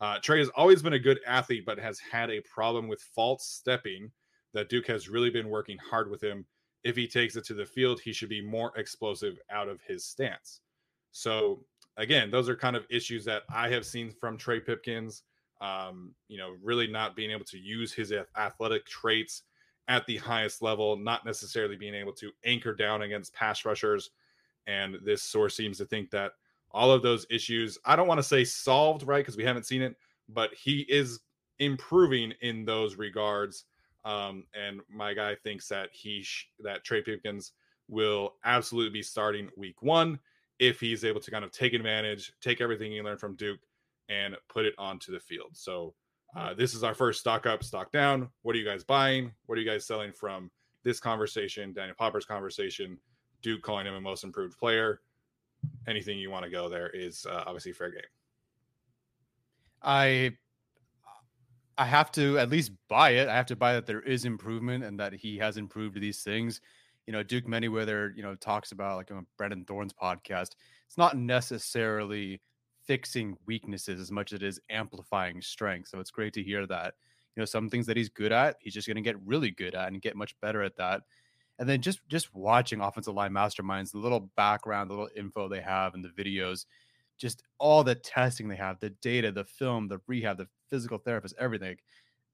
[0.00, 3.46] Uh, Trey has always been a good athlete, but has had a problem with false
[3.46, 4.10] stepping.
[4.52, 6.46] That Duke has really been working hard with him
[6.86, 10.04] if he takes it to the field, he should be more explosive out of his
[10.04, 10.60] stance.
[11.10, 11.64] So
[11.96, 15.24] again, those are kind of issues that I have seen from Trey Pipkins.
[15.60, 19.42] Um, you know, really not being able to use his athletic traits
[19.88, 24.10] at the highest level, not necessarily being able to anchor down against pass rushers.
[24.66, 26.32] And this source seems to think that
[26.72, 29.20] all of those issues, I don't want to say solved, right?
[29.20, 29.96] Because we haven't seen it,
[30.28, 31.20] but he is
[31.58, 33.64] improving in those regards.
[34.04, 37.52] Um, and my guy thinks that he sh- that Trey Pipkins
[37.88, 40.18] will absolutely be starting week one
[40.58, 43.60] if he's able to kind of take advantage, take everything he learned from Duke,
[44.08, 45.50] and put it onto the field.
[45.52, 45.94] So
[46.36, 48.28] uh, this is our first stock up, stock down.
[48.42, 49.32] What are you guys buying?
[49.46, 50.50] What are you guys selling from
[50.82, 52.98] this conversation, Daniel Popper's conversation,
[53.42, 55.00] Duke calling him a most improved player?
[55.88, 58.02] Anything you want to go there is uh, obviously fair game.
[59.82, 60.32] I
[61.78, 63.28] I have to at least buy it.
[63.28, 66.60] I have to buy that there is improvement and that he has improved these things.
[67.06, 70.52] You know, Duke Manyweather, you know, talks about like on Brandon Thorn's podcast.
[70.86, 72.40] It's not necessarily
[72.86, 75.88] fixing weaknesses as much as it is amplifying strength.
[75.88, 76.94] So it's great to hear that.
[77.34, 79.74] You know, some things that he's good at, he's just going to get really good
[79.74, 81.02] at and get much better at that.
[81.58, 85.60] And then just just watching offensive line masterminds, the little background, the little info they
[85.60, 86.66] have and the videos,
[87.18, 91.34] just all the testing they have, the data, the film, the rehab, the physical therapist,
[91.38, 91.76] everything.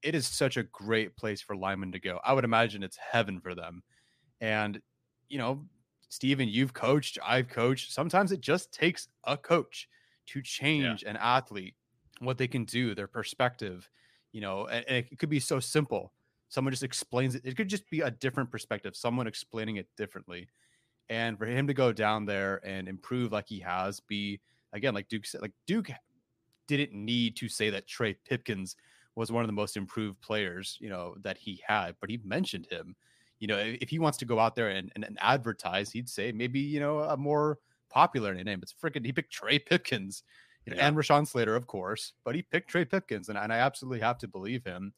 [0.01, 2.19] It is such a great place for linemen to go.
[2.25, 3.81] I would imagine it's heaven for them.
[4.41, 4.81] And,
[5.29, 5.63] you know,
[6.09, 7.93] Steven, you've coached, I've coached.
[7.93, 9.87] Sometimes it just takes a coach
[10.27, 11.09] to change yeah.
[11.09, 11.75] an athlete,
[12.19, 13.89] what they can do, their perspective,
[14.31, 16.13] you know, and, and it could be so simple.
[16.53, 17.41] someone just explains it.
[17.43, 20.47] It could just be a different perspective, someone explaining it differently.
[21.09, 24.39] And for him to go down there and improve like he has, be
[24.71, 25.89] again, like Duke said, like Duke
[26.67, 28.75] didn't need to say that Trey Pipkins
[29.15, 32.67] was one of the most improved players, you know, that he had, but he mentioned
[32.69, 32.95] him.
[33.39, 36.31] You know, if he wants to go out there and, and, and advertise, he'd say
[36.31, 37.59] maybe, you know, a more
[37.93, 38.59] popular in name.
[38.61, 40.23] It's freaking, he picked Trey Pipkins
[40.65, 40.87] you know, yeah.
[40.87, 44.17] and Rashawn Slater, of course, but he picked Trey Pipkins, and, and I absolutely have
[44.19, 44.93] to believe him.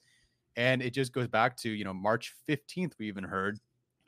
[0.56, 3.60] And it just goes back to, you know, March 15th, we even heard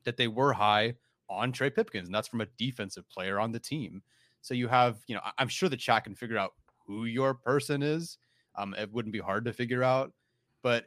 [0.06, 0.94] that they were high
[1.30, 4.02] on Trey Pipkins, and that's from a defensive player on the team.
[4.42, 6.54] So you have, you know, I'm sure the chat can figure out
[6.86, 8.18] who your person is.
[8.56, 10.14] Um, it wouldn't be hard to figure out,
[10.64, 10.86] but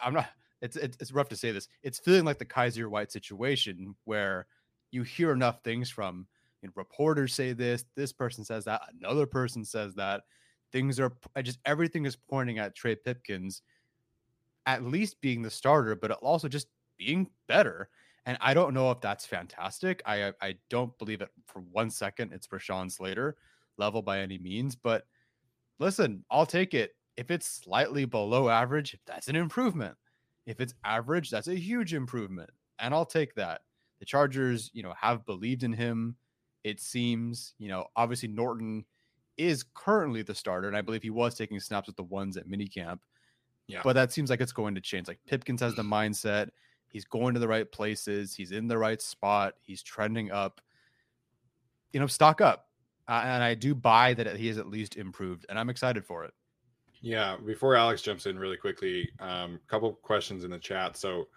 [0.00, 0.28] I'm not.
[0.62, 1.68] It's, it's it's rough to say this.
[1.82, 4.46] It's feeling like the Kyzir White situation where
[4.90, 6.26] you hear enough things from
[6.74, 10.22] reporters say this, this person says that, another person says that.
[10.72, 13.62] Things are I just everything is pointing at Trey Pipkins,
[14.66, 16.66] at least being the starter, but also just
[16.98, 17.88] being better.
[18.26, 20.02] And I don't know if that's fantastic.
[20.04, 22.32] I I don't believe it for one second.
[22.32, 23.36] It's Rashawn Slater
[23.78, 25.06] level by any means, but
[25.78, 26.96] listen, I'll take it.
[27.16, 29.96] If it's slightly below average, that's an improvement.
[30.46, 32.50] If it's average, that's a huge improvement.
[32.80, 33.62] And I'll take that.
[34.00, 36.16] The Chargers, you know, have believed in him.
[36.66, 38.84] It seems, you know, obviously Norton
[39.36, 42.48] is currently the starter, and I believe he was taking snaps with the ones at
[42.48, 42.98] minicamp.
[43.68, 43.82] Yeah.
[43.84, 45.06] But that seems like it's going to change.
[45.06, 46.48] Like Pipkins has the mindset.
[46.88, 48.34] He's going to the right places.
[48.34, 49.54] He's in the right spot.
[49.62, 50.60] He's trending up.
[51.92, 52.66] You know, stock up.
[53.06, 56.24] Uh, and I do buy that he has at least improved, and I'm excited for
[56.24, 56.34] it.
[57.00, 57.36] Yeah.
[57.46, 60.96] Before Alex jumps in really quickly, a um, couple questions in the chat.
[60.96, 61.28] So,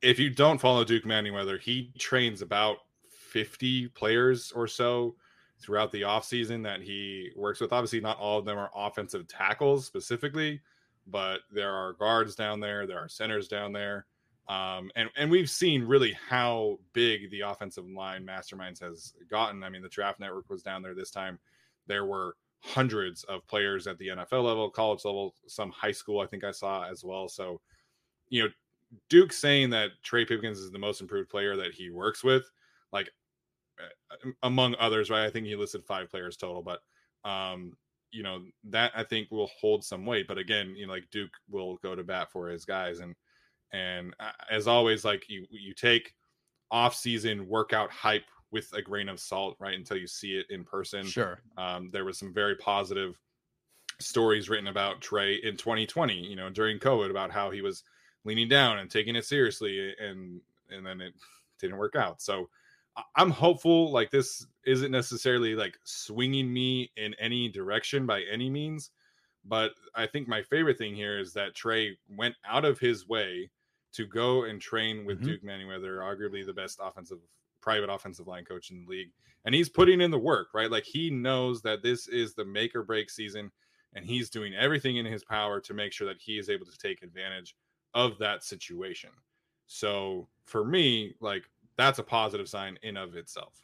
[0.00, 2.78] if you don't follow Duke Manyweather, he trains about
[3.28, 5.14] 50 players or so
[5.60, 7.72] throughout the offseason that he works with.
[7.72, 10.60] Obviously, not all of them are offensive tackles specifically,
[11.06, 14.06] but there are guards down there, there are centers down there.
[14.48, 19.62] Um, and and we've seen really how big the offensive line masterminds has gotten.
[19.62, 21.38] I mean, the draft network was down there this time.
[21.86, 26.20] There were hundreds of players at the NFL level, college level, some high school.
[26.20, 27.28] I think I saw as well.
[27.28, 27.60] So,
[28.30, 28.48] you know,
[29.10, 32.50] Duke saying that Trey Pipkins is the most improved player that he works with,
[32.90, 33.10] like
[34.42, 35.26] among others, right?
[35.26, 36.80] I think he listed five players total, but
[37.28, 37.72] um,
[38.10, 40.26] you know that I think will hold some weight.
[40.28, 43.14] But again, you know, like Duke will go to bat for his guys and
[43.72, 46.14] and uh, as always, like you you take
[46.70, 49.76] off season workout hype with a grain of salt, right?
[49.76, 51.04] Until you see it in person.
[51.06, 51.40] Sure.
[51.56, 53.18] Um, there was some very positive
[54.00, 57.82] stories written about Trey in 2020, you know, during COVID about how he was
[58.24, 61.14] leaning down and taking it seriously and and then it
[61.60, 62.22] didn't work out.
[62.22, 62.48] So
[63.16, 68.90] I'm hopeful like this isn't necessarily like swinging me in any direction by any means,
[69.44, 73.50] but I think my favorite thing here is that Trey went out of his way
[73.92, 75.28] to go and train with mm-hmm.
[75.28, 77.18] Duke Manyweather, arguably the best offensive
[77.60, 79.10] private offensive line coach in the league.
[79.44, 80.70] And he's putting in the work, right?
[80.70, 83.50] Like he knows that this is the make or break season
[83.94, 86.78] and he's doing everything in his power to make sure that he is able to
[86.78, 87.56] take advantage
[87.94, 89.10] of that situation.
[89.66, 91.44] So for me, like
[91.78, 93.54] that's a positive sign in of itself.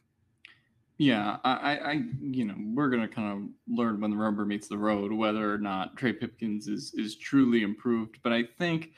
[0.97, 4.79] Yeah, I, I, you know, we're gonna kind of learn when the rubber meets the
[4.79, 8.21] road whether or not Trey Pipkins is is truly improved.
[8.23, 8.93] But I think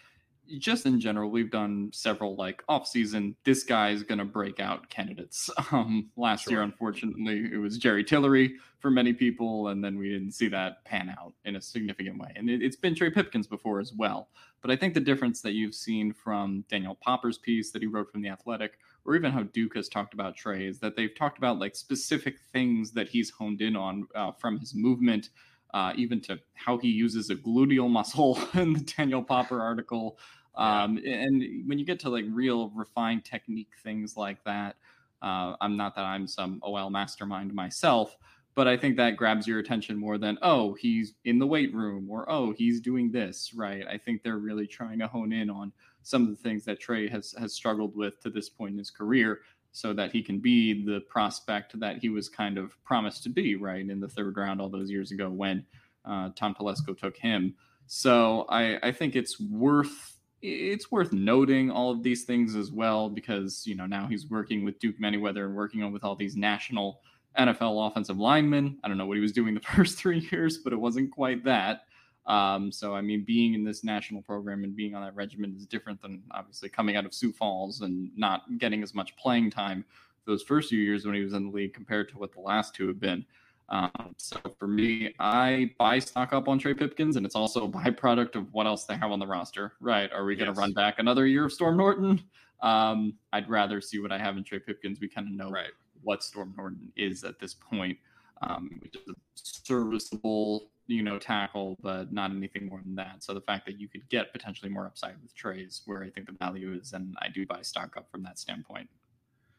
[0.59, 3.37] just in general, we've done several like off season.
[3.44, 5.50] This guy is going to break out candidates.
[5.72, 6.52] Um, last sure.
[6.52, 10.85] year, unfortunately, it was Jerry Tillery for many people, and then we didn't see that
[10.85, 12.33] pan out in a significant way.
[12.37, 14.29] And it, has been Trey Pipkins before as well.
[14.62, 18.12] But I think the difference that you've seen from Daniel Popper's piece that he wrote
[18.12, 21.38] from the Athletic, or even how Duke has talked about Trey, is that they've talked
[21.38, 25.31] about like specific things that he's honed in on uh, from his movement
[25.75, 30.19] uh, even to how he uses a gluteal muscle in the Daniel Popper article.
[30.55, 31.16] Um, yeah.
[31.16, 34.77] And when you get to like real refined technique things like that,
[35.21, 38.16] uh, I'm not that I'm some OL mastermind myself,
[38.55, 42.09] but I think that grabs your attention more than oh he's in the weight room
[42.09, 43.85] or oh he's doing this right.
[43.87, 45.73] I think they're really trying to hone in on
[46.07, 48.90] some of the things that Trey has has struggled with to this point in his
[48.90, 49.41] career
[49.72, 53.57] so that he can be the prospect that he was kind of promised to be,
[53.57, 55.66] right, in the third round all those years ago when
[56.05, 57.55] uh, Tom Telesco took him.
[57.89, 60.12] So I, I think it's worth
[60.43, 64.64] it's worth noting all of these things as well because you know now he's working
[64.64, 67.01] with Duke Manyweather and working on with all these national
[67.37, 68.78] NFL offensive linemen.
[68.85, 71.43] I don't know what he was doing the first three years, but it wasn't quite
[71.45, 71.80] that.
[72.27, 75.66] Um, so, I mean, being in this national program and being on that regiment is
[75.66, 79.85] different than obviously coming out of Sioux Falls and not getting as much playing time
[80.27, 82.74] those first few years when he was in the league compared to what the last
[82.74, 83.24] two have been.
[83.68, 87.68] Um, so for me, I buy stock up on Trey Pipkins, and it's also a
[87.68, 89.72] byproduct of what else they have on the roster.
[89.81, 90.12] Right?
[90.12, 90.59] Are we going to yes.
[90.59, 92.22] run back another year of Storm Norton?
[92.62, 95.01] Um, I'd rather see what I have in Trey Pipkins.
[95.01, 95.70] We kind of know right.
[96.03, 97.99] what Storm Norton is at this point,
[98.43, 103.22] um, which is a serviceable, you know, tackle, but not anything more than that.
[103.22, 106.11] So the fact that you could get potentially more upside with Trey is where I
[106.11, 108.89] think the value is, and I do buy stock up from that standpoint.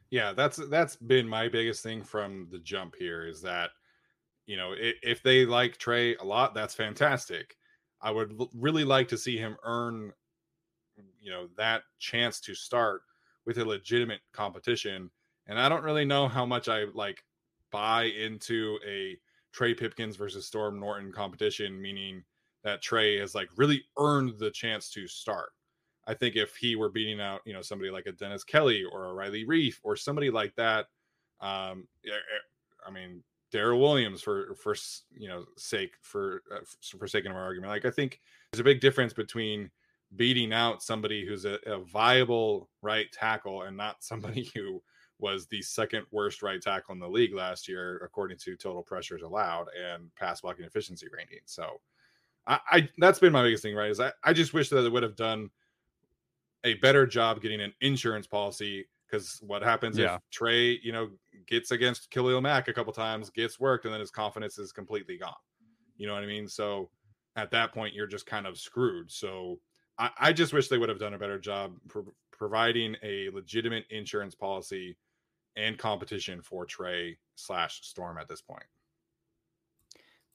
[0.10, 3.72] Yeah, that's that's been my biggest thing from the jump here is that
[4.48, 7.56] you know, if, if they like Trey a lot, that's fantastic.
[8.02, 10.14] I would l- really like to see him earn,
[11.20, 13.02] you know, that chance to start
[13.46, 15.12] with a legitimate competition.
[15.48, 17.24] And I don't really know how much I like
[17.72, 19.18] buy into a
[19.52, 22.24] Trey Pipkins versus Storm Norton competition, meaning
[22.64, 25.50] that Trey has like really earned the chance to start.
[26.08, 29.06] I think if he were beating out, you know, somebody like a Dennis Kelly or
[29.06, 30.88] a Riley Reiff or somebody like that,
[31.42, 31.88] um,
[32.86, 34.76] I mean, Daryl Williams for for
[35.16, 36.60] you know sake for uh,
[36.98, 37.72] for sake of our argument.
[37.72, 38.20] Like I think
[38.52, 39.70] there's a big difference between
[40.16, 44.82] beating out somebody who's a, a, viable right tackle and not somebody who
[45.20, 49.24] was the second worst right tackle in the league last year according to total pressures
[49.24, 51.40] allowed and pass blocking efficiency rating.
[51.46, 51.82] So
[52.46, 53.90] I, I that's been my biggest thing, right?
[53.90, 55.50] Is I, I just wish that they would have done
[56.64, 60.16] a better job getting an insurance policy because what happens yeah.
[60.16, 61.10] if Trey, you know,
[61.48, 65.18] gets against Khalil Mack a couple times, gets worked, and then his confidence is completely
[65.18, 65.34] gone.
[65.98, 66.48] You know what I mean?
[66.48, 66.90] So
[67.36, 69.12] at that point, you're just kind of screwed.
[69.12, 69.60] So
[69.98, 73.86] I, I just wish they would have done a better job pro- providing a legitimate
[73.90, 74.98] insurance policy
[75.58, 78.64] and competition for Trey slash Storm at this point.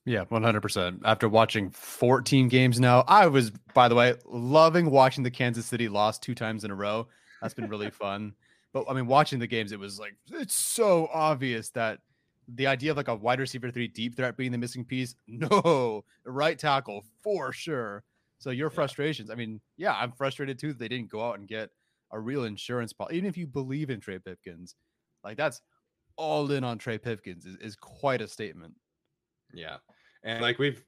[0.05, 1.01] Yeah, 100%.
[1.05, 5.89] After watching 14 games now, I was, by the way, loving watching the Kansas City
[5.89, 7.07] loss two times in a row.
[7.41, 8.35] That's been really fun.
[8.73, 12.01] But I mean, watching the games, it was like it's so obvious that
[12.49, 16.05] the idea of like a wide receiver three deep threat being the missing piece, no,
[16.25, 18.03] right tackle for sure.
[18.39, 18.75] So your yeah.
[18.75, 21.71] frustrations, I mean, yeah, I'm frustrated too that they didn't go out and get
[22.11, 23.17] a real insurance policy.
[23.19, 24.75] Even if you believe in Trey Pipkins,
[25.25, 25.61] like that's
[26.17, 28.75] all in on Trey Pipkins is, is quite a statement.
[29.53, 29.77] Yeah.
[30.23, 30.85] And like we've,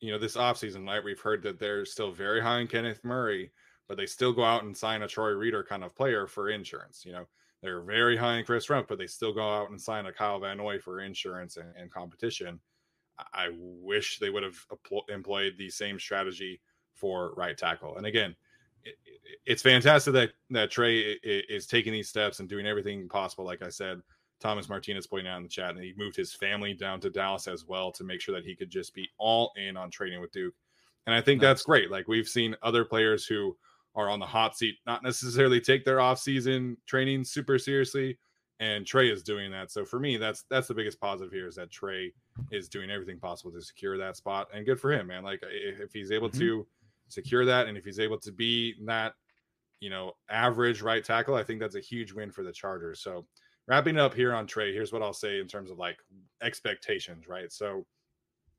[0.00, 3.50] you know, this offseason, right, we've heard that they're still very high on Kenneth Murray
[3.88, 7.04] but they still go out and sign a Troy Reeder kind of player for insurance.
[7.04, 7.26] You know,
[7.62, 10.38] they're very high in Chris Rumph, but they still go out and sign a Kyle
[10.38, 12.60] Van Noy for insurance and, and competition.
[13.32, 14.58] I wish they would have
[15.08, 16.60] employed the same strategy
[16.94, 17.96] for right tackle.
[17.96, 18.36] And again,
[19.46, 23.44] it's fantastic that that Trey is taking these steps and doing everything possible.
[23.44, 24.00] Like I said,
[24.40, 27.48] Thomas Martinez pointing out in the chat, and he moved his family down to Dallas
[27.48, 30.32] as well to make sure that he could just be all in on training with
[30.32, 30.54] Duke.
[31.06, 31.48] And I think nice.
[31.48, 31.90] that's great.
[31.90, 33.56] Like we've seen other players who
[33.94, 38.18] are on the hot seat, not necessarily take their off-season training super seriously.
[38.60, 39.70] And Trey is doing that.
[39.70, 42.12] So for me, that's that's the biggest positive here is that Trey
[42.50, 44.48] is doing everything possible to secure that spot.
[44.52, 45.22] And good for him, man.
[45.22, 46.40] Like if he's able mm-hmm.
[46.40, 46.66] to
[47.08, 49.14] secure that and if he's able to be that,
[49.80, 53.00] you know, average right tackle, I think that's a huge win for the Chargers.
[53.00, 53.26] So
[53.66, 55.98] wrapping up here on Trey, here's what I'll say in terms of like
[56.42, 57.52] expectations, right?
[57.52, 57.86] So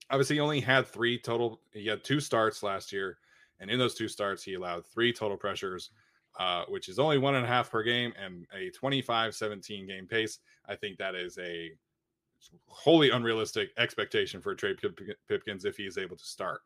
[0.09, 3.17] obviously he only had three total, he had two starts last year
[3.59, 5.91] and in those two starts, he allowed three total pressures,
[6.39, 10.07] uh, which is only one and a half per game and a 25 17 game
[10.07, 10.39] pace.
[10.67, 11.71] I think that is a
[12.67, 14.75] wholly unrealistic expectation for Trey
[15.27, 16.61] Pipkins if he is able to start.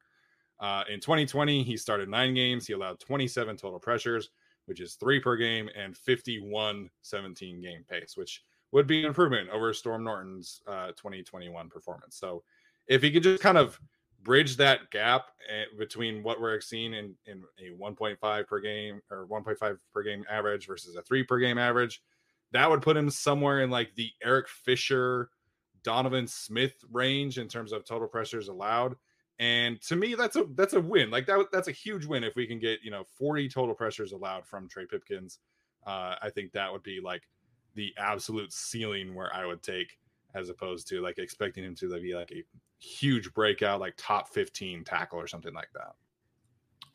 [0.59, 2.67] Uh, in 2020, he started nine games.
[2.67, 4.29] He allowed 27 total pressures,
[4.65, 9.49] which is three per game, and 51 17 game pace, which would be an improvement
[9.49, 12.17] over Storm Norton's uh, 2021 performance.
[12.17, 12.43] So
[12.87, 13.79] if he could just kind of
[14.23, 19.27] bridge that gap eh, between what we're seeing in, in a 1.5 per game or
[19.27, 22.01] 1.5 per game average versus a three per game average,
[22.51, 25.29] that would put him somewhere in like the Eric Fisher,
[25.83, 28.95] Donovan Smith range in terms of total pressures allowed.
[29.39, 31.09] And to me, that's a that's a win.
[31.09, 34.11] Like that that's a huge win if we can get you know 40 total pressures
[34.11, 35.39] allowed from Trey Pipkins.
[35.85, 37.23] Uh, I think that would be like
[37.75, 39.97] the absolute ceiling where I would take
[40.35, 42.43] as opposed to like expecting him to be like a
[42.79, 45.93] huge breakout, like top 15 tackle or something like that.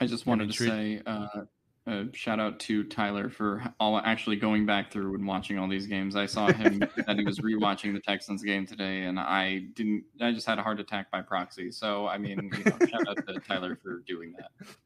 [0.01, 1.43] I just wanted to say, uh,
[1.89, 5.87] uh, shout out to Tyler for all actually going back through and watching all these
[5.87, 6.17] games.
[6.17, 10.05] I saw him that he was rewatching the Texans game today, and I didn't.
[10.21, 11.71] I just had a heart attack by proxy.
[11.71, 14.69] So I mean, you know, shout out to Tyler for doing that.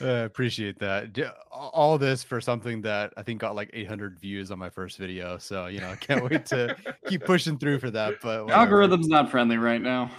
[0.00, 1.16] I uh, appreciate that.
[1.52, 5.38] All this for something that I think got like 800 views on my first video.
[5.38, 6.76] So you know, I can't wait to
[7.06, 8.14] keep pushing through for that.
[8.22, 8.60] But whatever.
[8.60, 10.10] algorithm's not friendly right now.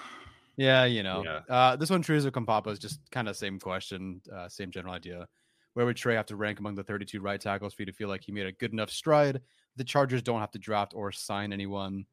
[0.57, 1.24] Yeah, you know.
[1.24, 1.39] Yeah.
[1.53, 5.26] Uh, this one, Truzo Compapa, is just kind of same question, uh, same general idea.
[5.74, 8.09] Where would Trey have to rank among the 32 right tackles for you to feel
[8.09, 9.41] like he made a good enough stride?
[9.76, 12.05] The Chargers don't have to draft or sign anyone.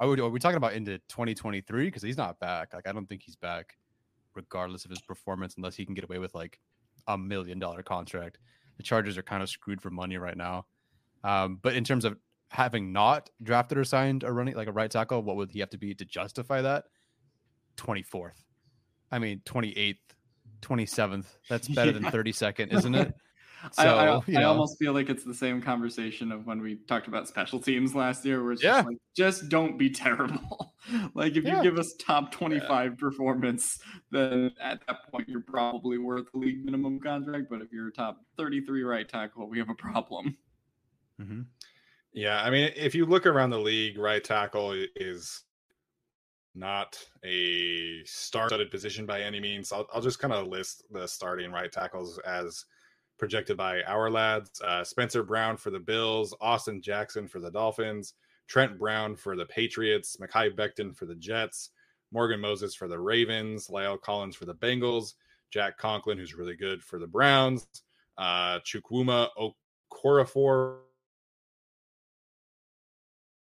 [0.00, 1.84] Are we, talking about into 2023?
[1.84, 2.74] Because he's not back.
[2.74, 3.76] Like I don't think he's back,
[4.34, 6.58] regardless of his performance, unless he can get away with like
[7.06, 8.38] a million dollar contract.
[8.76, 10.66] The Chargers are kind of screwed for money right now.
[11.24, 12.16] Um, but in terms of
[12.50, 15.70] having not drafted or signed a running like a right tackle, what would he have
[15.70, 16.84] to be to justify that?
[17.76, 18.42] 24th.
[19.10, 19.98] I mean, 28th,
[20.62, 21.26] 27th.
[21.48, 23.14] That's better than 32nd, isn't it?
[23.70, 24.40] So, I, I, you know.
[24.40, 27.94] I, almost feel like it's the same conversation of when we talked about special teams
[27.94, 28.78] last year, where it's yeah.
[28.78, 30.74] just like, just don't be terrible.
[31.14, 31.58] like if yeah.
[31.58, 32.96] you give us top 25 yeah.
[32.98, 33.78] performance,
[34.10, 37.46] then at that point you're probably worth the league minimum contract.
[37.48, 40.36] But if you're top 33 right tackle, we have a problem.
[41.20, 41.42] Mm-hmm.
[42.14, 45.44] Yeah, I mean, if you look around the league, right tackle is
[46.54, 49.72] not a star-studded position by any means.
[49.72, 52.66] I'll, I'll just kind of list the starting right tackles as
[53.18, 58.14] projected by our lads: uh, Spencer Brown for the Bills, Austin Jackson for the Dolphins,
[58.48, 61.70] Trent Brown for the Patriots, Mekhi Becton for the Jets,
[62.12, 65.14] Morgan Moses for the Ravens, La'el Collins for the Bengals,
[65.50, 67.66] Jack Conklin, who's really good for the Browns,
[68.18, 70.80] uh, Chukwuma Okorafor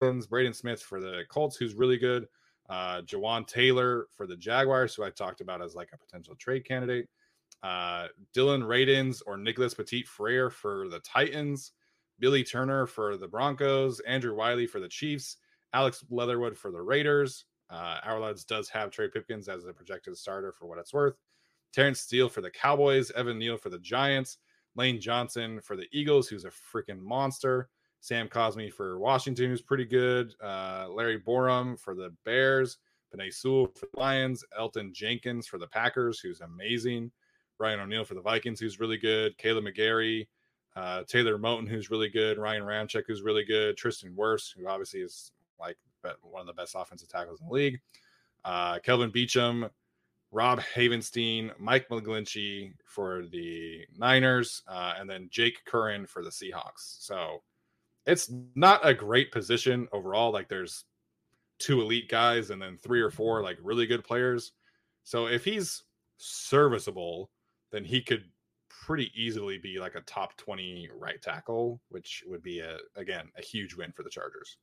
[0.00, 2.26] Braden Smith for the Colts, who's really good.
[2.68, 6.64] Uh, Jawaan Taylor for the Jaguars, who I talked about as like a potential trade
[6.66, 7.08] candidate.
[7.62, 11.72] Uh, Dillon Radunz or Nicholas Petit Frere for the Titans.
[12.18, 14.00] Billy Turner for the Broncos.
[14.00, 15.38] Andrew Wylie for the Chiefs.
[15.74, 17.44] Alex Leatherwood for the Raiders.
[17.70, 21.14] Uh, Our Lads does have Trey Pipkins as a projected starter for what it's worth.
[21.72, 23.10] Terence Steele for the Cowboys.
[23.12, 24.38] Evan Neal for the Giants.
[24.76, 27.68] Lane Johnson for the Eagles, who's a freaking monster.
[28.02, 30.34] Sam Cosmi for Washington, who's pretty good.
[30.42, 32.78] Uh, Larry Borom for the Bears.
[33.14, 34.44] Penei Sewell for the Lions.
[34.58, 37.12] Elgton Jenkins for the Packers, who's amazing.
[37.60, 39.38] Ryan O'Neill for the Vikings, who's really good.
[39.38, 40.26] Kaleb McGary.
[40.74, 42.38] Uh, Taylor Moton, who's really good.
[42.38, 43.76] Ryan Ramczyk, who's really good.
[43.76, 45.30] Tristan Wirfs, who obviously is
[45.60, 45.76] like
[46.22, 47.80] one of the best offensive tackles in the league.
[48.44, 49.70] Uh, Kelvin Beachum,
[50.32, 56.98] Rob Havenstein, Mike McGlinchey for the Niners, uh, and then Jake Curhan for the Seahawks.
[56.98, 57.42] So
[58.06, 60.32] it's not a great position overall.
[60.32, 60.84] Like there's
[61.58, 64.52] two elite guys and then three or four like really good players.
[65.04, 65.84] So if he's
[66.16, 67.30] serviceable,
[67.70, 68.24] then he could
[68.68, 73.42] pretty easily be like a top 20 right tackle, which would be a again a
[73.42, 74.56] huge win for the Chargers.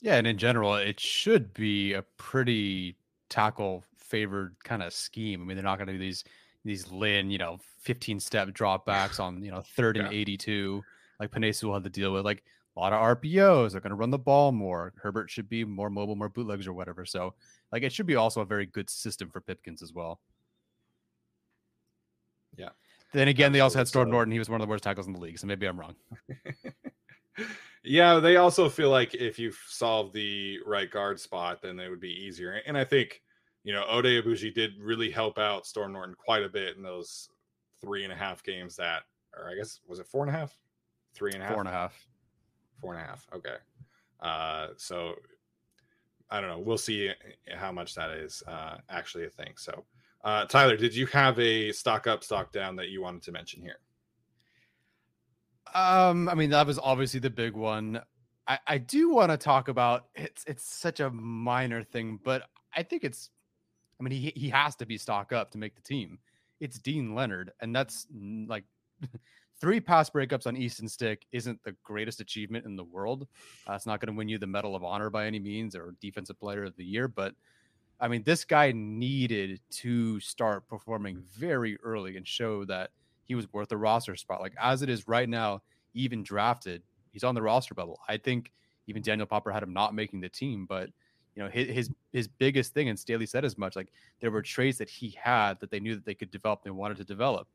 [0.00, 2.96] Yeah, and in general, it should be a pretty
[3.30, 5.40] tackle favored kind of scheme.
[5.40, 6.24] I mean, they're not going to do these
[6.64, 10.18] these Lynn, you know, 15 step dropbacks on, you know, third and yeah.
[10.18, 10.82] 82
[11.22, 12.24] like Penei Sewell had to deal with.
[12.24, 12.42] Like
[12.76, 14.92] a lot of RPOs, they're going to run the ball more.
[14.96, 17.06] Herbert should be more mobile, more bootlegs or whatever.
[17.06, 17.34] So,
[17.70, 20.20] like, it should be also a very good system for Pipkins as well.
[22.56, 22.70] Yeah.
[23.12, 23.56] Then again, Absolutely.
[23.56, 24.32] they also had Storm Norton.
[24.32, 25.38] He was one of the worst tackles in the league.
[25.38, 25.94] So maybe I'm wrong.
[27.84, 32.00] yeah, they also feel like if you solve the right guard spot, then it would
[32.00, 32.60] be easier.
[32.66, 33.22] And I think,
[33.64, 37.28] you know, Oday Aboushi did really help out Storm Norton quite a bit in those
[37.80, 39.02] three and a half games that,
[39.36, 40.56] or I guess, was it four and a half?
[41.14, 41.54] Three and a half?
[41.54, 42.06] Four and a half.
[42.80, 43.26] Four and a half.
[43.34, 43.56] Okay.
[44.20, 45.14] Uh, so
[46.30, 46.58] I don't know.
[46.58, 47.10] We'll see
[47.54, 49.52] how much that is uh, actually a thing.
[49.56, 49.84] So,
[50.24, 53.60] uh, Tyler, did you have a stock up, stock down that you wanted to mention
[53.60, 53.78] here?
[55.74, 58.00] Um, I mean, that was obviously the big one.
[58.46, 62.44] I, I do want to talk about it's it's such a minor thing, but
[62.74, 63.30] I think it's
[64.00, 66.18] I mean, he he has to be stock up to make the team.
[66.60, 68.06] It's Deane Leonard, and that's
[68.46, 68.64] like
[69.62, 73.28] three pass breakups on Easton Stick isn't the greatest achievement in the world.
[73.68, 75.94] Uh, it's not going to win you the Medal of Honor by any means or
[76.00, 77.32] Defensive Player of the Year, but
[78.00, 82.90] I mean, this guy needed to start performing very early and show that
[83.22, 84.40] he was worth a roster spot.
[84.40, 85.62] Like as it is right now,
[85.94, 86.82] even drafted,
[87.12, 88.00] he's on the roster bubble.
[88.08, 88.50] I think
[88.88, 90.90] even Daniel Popper had him not making the team, but
[91.36, 93.76] you know his his, his biggest thing, and Staley said as much.
[93.76, 96.70] Like there were traits that he had that they knew that they could develop, they
[96.70, 97.46] wanted to develop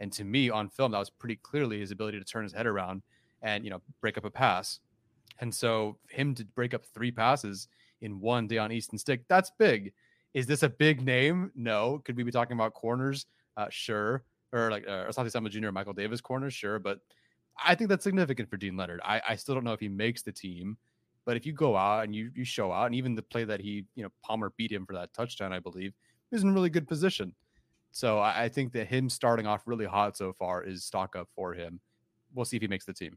[0.00, 2.66] and to me, on film, that was pretty clearly his ability to turn his head
[2.66, 3.02] around
[3.42, 4.80] and you know break up a pass.
[5.40, 7.68] And so him to break up three passes
[8.00, 9.92] in one day on Easton Stick, that's big.
[10.34, 11.50] Is this a big name?
[11.54, 12.00] No.
[12.04, 13.26] Could we be talking about corners?
[13.56, 14.24] Uh, sure.
[14.52, 15.70] Or like uh, Asante Samuel Jr.
[15.70, 16.54] Michael Davis corners?
[16.54, 16.78] Sure.
[16.78, 17.00] But
[17.62, 19.00] I think that's significant for Deane Leonard.
[19.04, 20.76] I, I still don't know if he makes the team,
[21.24, 23.60] but if you go out and you you show out, and even the play that
[23.60, 25.94] he, you know, Palmer beat him for that touchdown, I believe,
[26.32, 27.34] is in really good position.
[27.92, 31.54] So I think that him starting off really hot so far is stock up for
[31.54, 31.80] him.
[32.34, 33.16] We'll see if he makes the team.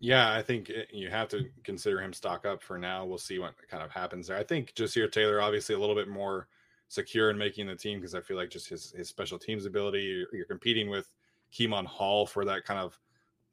[0.00, 3.04] Yeah, I think eh, you have to consider him stock up for now.
[3.04, 4.36] We'll see what kind of happens there.
[4.36, 6.48] I think Ja'Sir Taylor obviously a little bit more
[6.88, 10.02] secure in making the team because I feel like just his his special teams ability.
[10.02, 11.06] You're, you're competing with
[11.52, 12.98] Kemon Hall for that kind of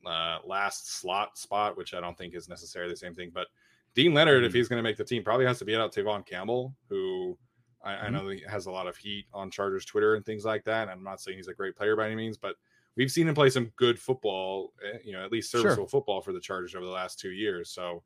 [0.05, 3.29] uh, last slot spot, which I don't think is necessarily the same thing.
[3.33, 3.47] But
[3.93, 4.45] Deane Leonard, mm-hmm.
[4.47, 7.37] if he's going to make the team, probably has to beat out Tevaughn Campbell, who
[7.83, 8.05] I, mm-hmm.
[8.05, 10.83] I know he has a lot of heat on Chargers Twitter and things like that.
[10.83, 12.55] And I'm not saying he's a great player by any means, but
[12.95, 15.87] we've seen him play some good football, eh, you know, at least serviceable sure.
[15.87, 17.69] football for the Chargers over the last two years.
[17.69, 18.03] So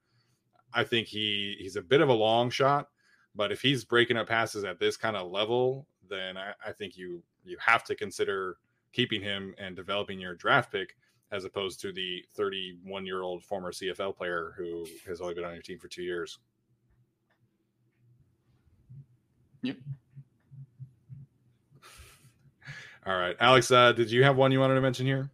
[0.74, 2.90] I think he he's a bit of a long shot,
[3.36, 6.98] but if he's breaking up passes at this kind of level, then I, I think
[6.98, 8.58] you you have to consider
[8.92, 10.96] keeping him and developing your draft pick
[11.32, 15.54] as opposed to the 31 year old former CFL player who has only been on
[15.54, 16.40] your team for two years.
[19.64, 19.78] Yep.
[23.06, 23.72] All right, Alex.
[23.72, 25.30] Uh, did you have one you wanted to mention here?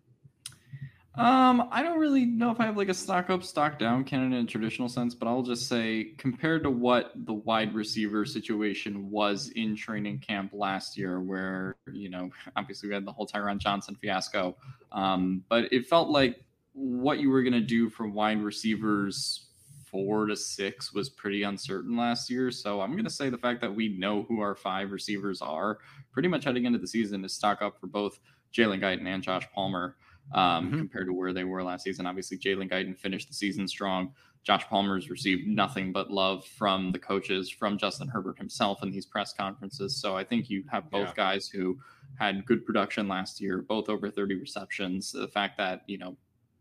[1.15, 4.39] Um, I don't really know if I have like a stock up, stock down candidate
[4.39, 9.11] in a traditional sense, but I'll just say compared to what the wide receiver situation
[9.11, 13.57] was in training camp last year, where you know obviously we had the whole Tyron
[13.57, 14.55] Johnson fiasco,
[14.93, 19.48] um, but it felt like what you were gonna do for wide receivers
[19.91, 22.51] four to six was pretty uncertain last year.
[22.51, 25.79] So I'm gonna say the fact that we know who our five receivers are
[26.11, 28.19] pretty much heading into the season is stock up for both
[28.53, 29.95] Jalen Guyton and Josh Palmer
[30.33, 30.77] um, mm-hmm.
[30.77, 32.05] compared to where they were last season.
[32.05, 34.13] Obviously, Jalen Guyton finished the season strong.
[34.43, 39.05] Josh Palmer's received nothing but love from the coaches, from Justin Herbert himself in these
[39.05, 39.97] press conferences.
[39.99, 41.13] So I think you have both yeah.
[41.15, 41.77] guys who
[42.17, 45.11] had good production last year, both over 30 receptions.
[45.11, 46.15] The fact that, you know,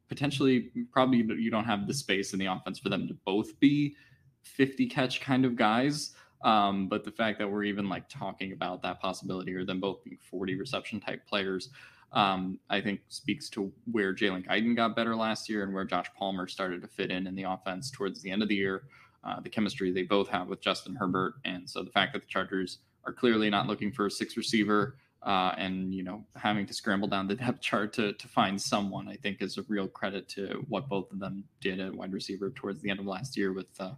[0.08, 3.94] potentially probably you don't have the space in the offense for them to both be
[4.42, 6.12] 50 catch kind of guys.
[6.42, 10.04] Um, but the fact that we're even like talking about that possibility or them both
[10.04, 11.70] being 40 reception type players,
[12.12, 16.06] um, I think speaks to where Jalen Guyton got better last year and where Josh
[16.16, 18.84] Palmer started to fit in in the offense towards the end of the year.
[19.24, 22.28] Uh, the chemistry they both have with Justin Herbert, and so the fact that the
[22.28, 26.74] Chargers are clearly not looking for a six receiver uh, and you know having to
[26.74, 30.28] scramble down the depth chart to to find someone, I think is a real credit
[30.30, 33.52] to what both of them did at wide receiver towards the end of last year
[33.52, 33.92] with uh,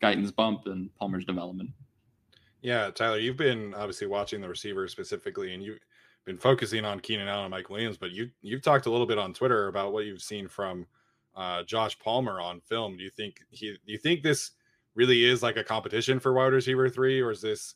[0.00, 1.70] Guyton's bump and Palmer's development.
[2.62, 5.80] Yeah, Tyler, you've been obviously watching the receivers specifically, and you've
[6.24, 9.18] been focusing on Keenan Allen and Mike Williams, but you you've talked a little bit
[9.18, 10.86] on Twitter about what you've seen from
[11.34, 12.96] uh, Josh Palmer on film.
[12.96, 13.72] Do you think he?
[13.72, 14.52] Do you think this
[14.94, 17.74] really is like a competition for wide receiver three, or is this,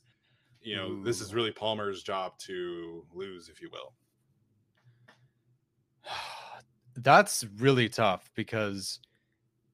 [0.66, 1.04] you know, Ooh.
[1.04, 3.92] this is really Palmer's job to lose, if you will?
[6.96, 8.98] That's really tough because,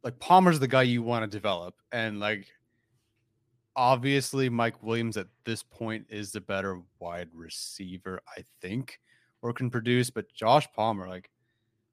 [0.05, 2.49] like, Palmer's the guy you want to develop, and like
[3.75, 9.01] obviously Mike Williams at this point is the better wide receiver, I think,
[9.41, 10.11] or can produce.
[10.11, 11.31] But Josh Palmer, like,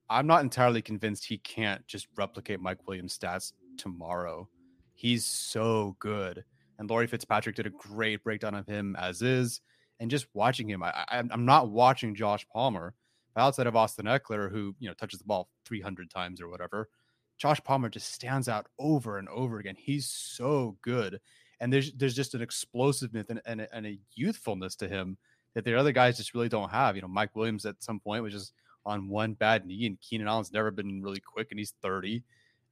[0.10, 4.50] I'm not entirely convinced he can't just replicate Mike Williams' stats tomorrow.
[4.94, 6.44] He's so good.
[6.80, 9.62] And Laurie Fitzpatrick did a great breakdown of him as is.
[10.00, 12.96] And just watching him, I, I'm not watching Josh Palmer.
[13.38, 16.90] Outside of Austin Ekeler, who you know touches the ball 300 times or whatever,
[17.38, 19.76] Josh Palmer just stands out over and over again.
[19.78, 21.20] He's so good
[21.60, 25.18] and there's there's just an explosiveness and, and, a, and a youthfulness to him
[25.56, 26.96] that the other guys just really don't have.
[26.96, 28.54] You know, Mike Williams at some point was just
[28.86, 32.24] on one bad knee, and Keenan Allen's never been really quick, and he's 30.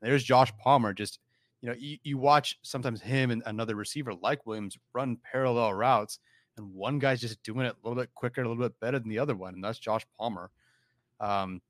[0.02, 1.20] And there's Josh Palmer, just
[1.62, 6.20] you know, you, you watch sometimes him and another receiver like Williams run parallel routes,
[6.58, 9.10] and one guy's just doing it a little bit quicker, a little bit better than
[9.10, 10.52] the other one, and that's Josh Palmer.
[11.20, 11.62] Um,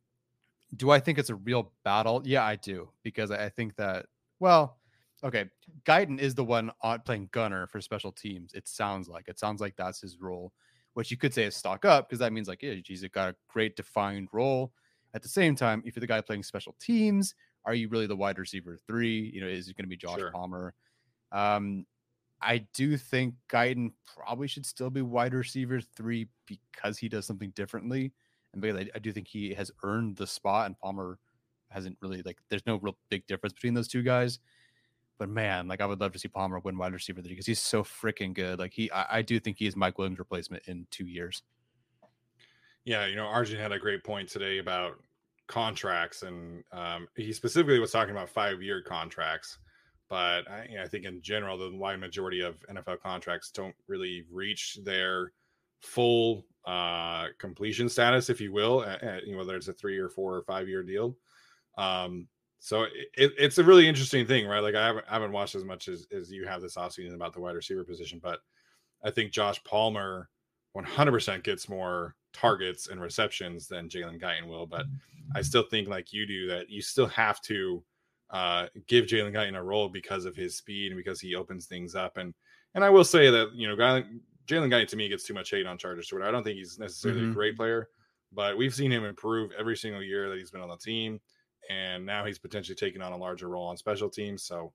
[0.75, 2.21] do I think it's a real battle?
[2.25, 4.05] Yeah, I do, because I think that
[4.39, 4.77] well,
[5.23, 5.45] Okay,
[5.83, 8.53] Guyton is the one on playing gunner for special teams.
[8.53, 10.53] It sounds like it sounds like that's his role,
[10.93, 13.35] which you could say is stock up because that means like, yeah, he's got a
[13.47, 14.71] great defined role.
[15.15, 17.33] At the same time, if you're the guy playing special teams,
[17.68, 19.30] are you really the wide receiver three?
[19.34, 20.32] You know, is it going to be Josh sure.
[20.32, 20.74] Palmer?
[21.34, 21.86] Um,
[22.41, 27.51] I do think Guyton probably should still be wide receiver three because he does something
[27.51, 28.13] differently,
[28.53, 31.20] and because I, I do think he has earned the spot, and Palmer
[31.70, 32.38] hasn't really like.
[32.49, 34.39] There's no real big difference between those two guys.
[35.20, 37.59] But man, like I would love to see Palmer win wide receiver three because he's
[37.59, 38.59] so freaking good.
[38.59, 41.41] Like he, I, I, do think he is Mike Williams' replacement in two years.
[42.86, 44.99] Yeah, you know, Arjun had a great point today about
[45.47, 49.57] contracts, and um, he specifically was talking about five-year contracts.
[50.09, 53.75] But I, you know, I think in general, the wide majority of NFL contracts don't
[53.87, 55.33] really reach their
[55.81, 59.97] full uh, completion status, if you will, at, at, you know, whether it's a three
[59.97, 61.15] or four or five year deal.
[61.77, 62.27] Um,
[62.59, 64.59] so it, it's a really interesting thing, right?
[64.59, 67.33] Like I haven't, I haven't watched as much as, as you have this offseason about
[67.33, 68.39] the wide receiver position, but
[69.03, 70.29] I think Josh Palmer
[70.75, 74.65] 100% gets more targets and receptions than Jalen Guyton will.
[74.65, 74.85] But
[75.35, 77.83] I still think, like you do, that you still have to
[78.29, 81.95] uh, give Jalen Guyton a role because of his speed and because he opens things
[81.95, 82.17] up.
[82.17, 82.33] And
[82.75, 85.65] and I will say that you know Jalen Guyton to me gets too much hate
[85.65, 86.25] on Chargers Twitter.
[86.25, 87.31] I don't think he's necessarily mm-hmm.
[87.31, 87.89] a great player,
[88.31, 91.19] but we've seen him improve every single year that he's been on the team
[91.69, 94.43] and now he's potentially taking on a larger role on special teams.
[94.43, 94.71] So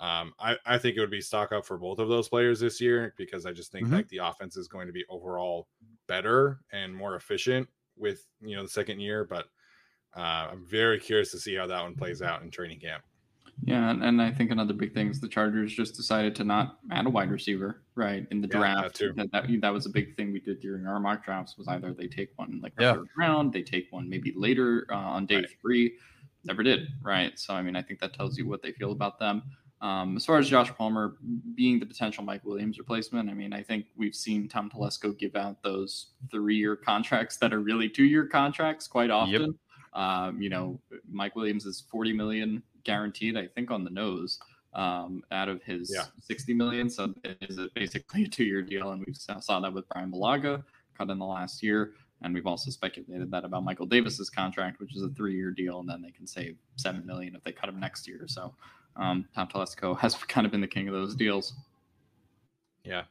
[0.00, 2.80] Um, I, I think it would be stock up for both of those players this
[2.80, 3.96] year because I just think mm-hmm.
[3.96, 5.68] like the offense is going to be overall
[6.10, 9.24] better and more efficient with you know the second year.
[9.24, 9.46] But
[10.16, 13.04] uh, I'm very curious to see how that one plays out in training camp.
[13.62, 16.78] Yeah, and, and I think another big thing is the Chargers just decided to not
[16.90, 18.98] add a wide receiver right in the yeah, draft.
[18.98, 21.92] That, that, that, was a big thing we did during our mock drafts was either
[21.92, 22.94] they take one like yeah.
[22.94, 25.48] third round, they take one maybe later uh, on day right.
[25.60, 25.92] three.
[26.44, 27.38] Never did, right?
[27.38, 29.42] So I mean, I think that tells you what they feel about them.
[29.82, 31.16] Um, as far as Josh Palmer
[31.54, 35.36] being the potential Mike Williams replacement, I mean, I think we've seen Tom Telesco give
[35.36, 39.42] out those three-year contracts that are really two-year contracts quite often.
[39.42, 39.50] Yep.
[39.92, 44.38] Um, you know, Mike Williams is 40 million guaranteed, I think, on the nose
[44.74, 46.04] um, out of his yeah.
[46.20, 46.90] 60 million.
[46.90, 50.62] So it is basically a two-year deal, and we saw that with Brian Bulaga
[50.96, 51.92] cut in the last year.
[52.22, 55.88] And we've also speculated that about Michael Davis's contract, which is a three-year deal, and
[55.88, 58.26] then they can save seven million if they cut him next year.
[58.26, 58.54] So
[59.00, 61.54] um, Tom Telesco has kind of been the king of those deals.
[62.84, 63.02] Yeah,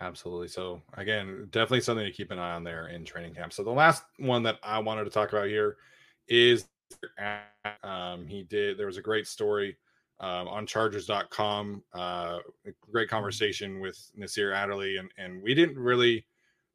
[0.00, 0.48] absolutely.
[0.48, 3.52] So again, definitely something to keep an eye on there in training camp.
[3.52, 5.76] So the last one that I wanted to talk about here
[6.28, 6.66] is
[7.82, 8.78] um, he did.
[8.78, 9.76] There was a great story
[10.20, 11.82] um, on Chargers.com.
[11.92, 12.38] Uh,
[12.90, 16.26] great conversation with Nasir Adderley, and and we didn't really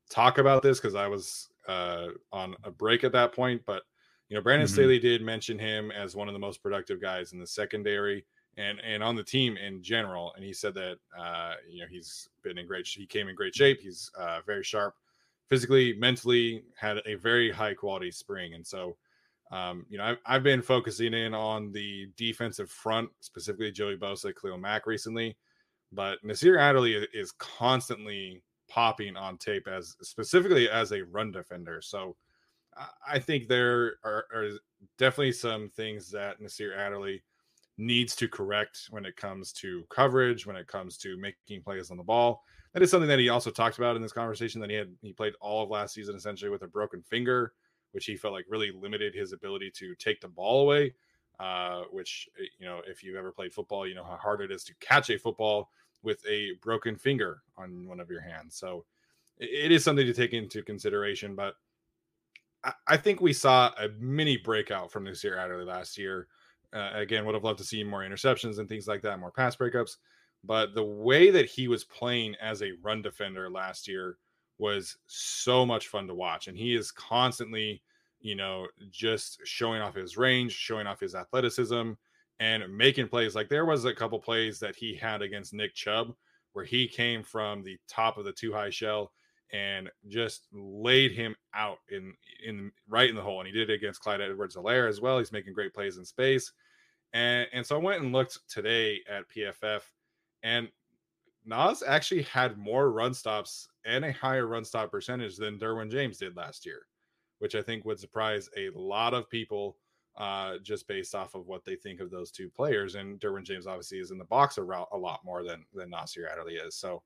[0.10, 3.84] talk about this because I was uh, on a break at that point, but
[4.30, 4.74] you know, Brandon mm-hmm.
[4.74, 8.26] Staley did mention him as one of the most productive guys in the secondary
[8.58, 10.34] and and on the team in general.
[10.36, 12.88] And he said that uh, you know he's been in great.
[12.88, 13.80] He came in great shape.
[13.82, 14.96] He's uh, very sharp,
[15.50, 18.54] physically, mentally, had a very high quality spring.
[18.54, 18.98] And so,
[19.52, 24.34] um, you know, I've, I've been focusing in on the defensive front, specifically Joey Bosa,
[24.40, 25.38] Khalil Mack recently.
[25.92, 31.82] But Nasir Adderley is constantly popping on tape as specifically as a run defender.
[31.82, 32.16] So
[33.08, 34.50] I think there are, are,
[34.98, 37.22] definitely some things that Nasir Adderley
[37.78, 41.98] needs to correct when it comes to coverage, when it comes to making plays on
[41.98, 42.44] the ball.
[42.74, 45.14] That is something that he also talked about in this conversation that he had he
[45.14, 47.54] played all of last season essentially with a broken finger,
[47.92, 50.94] which he felt like really limited his ability to take the ball away.
[51.40, 54.52] Uh, which eh, you know, if you've ever played football, you know how hard it
[54.52, 55.70] is to catch a football
[56.04, 58.56] with a broken finger on one of your hands.
[58.56, 58.86] So
[59.38, 61.56] it is something to take into consideration, but
[62.88, 66.28] I think we saw a mini breakout from Nasir Adderley last year.
[66.74, 69.56] Uh, again, would have loved to see more interceptions and things like that, more pass
[69.56, 69.98] breakups.
[70.44, 74.18] But the way that he was playing as a run defender last year
[74.58, 76.48] was so much fun to watch.
[76.48, 77.82] And he is constantly,
[78.20, 81.92] you know, just showing off his range, showing off his athleticism,
[82.40, 83.36] and making plays.
[83.36, 86.14] Like there was a couple plays that he had against Nick Chubb
[86.54, 89.12] where he came from the top of the two high shell
[89.52, 92.14] and just laid him out in
[92.46, 93.40] in right in the hole.
[93.40, 95.20] And he did it against Clyde Edwards-Helaire as well.
[95.20, 96.52] He's making great plays in space.
[97.14, 99.82] And and so I went and looked today at PFF,
[100.42, 100.68] and
[101.46, 106.18] Nas actually had more run stops and a higher run stop percentage than Derwin James
[106.18, 106.88] did last year,
[107.40, 109.78] which I think would surprise a lot of people
[110.18, 112.96] uh, just based off of what they think of those two players.
[112.96, 116.30] And Derwin James obviously is in the box a, a lot more than than Nasir
[116.32, 116.76] Adderley is.
[116.76, 117.04] So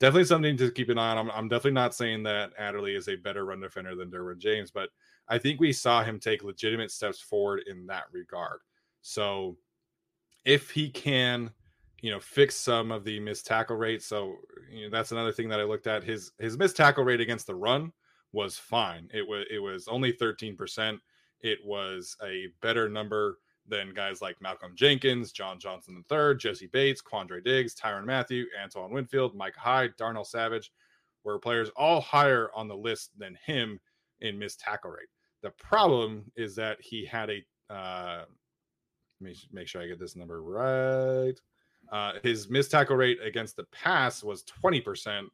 [0.00, 1.18] definitely something to keep an eye on.
[1.18, 4.70] I'm, I'm, definitely not saying that Adderley is a better run defender than Derwin James,
[4.70, 4.88] but
[5.28, 8.60] I think we saw him take legitimate steps forward in that regard.
[9.02, 9.56] So
[10.44, 11.50] if he can,
[12.00, 14.36] you know, fix some of the missed tackle rate, so
[14.70, 16.04] you know, that's another thing that I looked at.
[16.04, 17.92] His his missed tackle rate against the run
[18.32, 19.08] was fine.
[19.12, 20.98] It was it was only 13%.
[21.40, 27.00] It was a better number than guys like Malcolm Jenkins, John Johnson III, Jessie Bates,
[27.00, 30.72] Quandre Diggs, Tyrann Mathieu, Antoine Winfield, Micah Hyde, Darnell Savage,
[31.24, 33.78] were players all higher on the list than him
[34.20, 35.08] in missed tackle rate.
[35.42, 38.24] The problem is that he had a uh,
[39.20, 41.34] let me make sure I get this number right.
[41.92, 45.26] Uh, his missed tackle rate against the pass was 20%,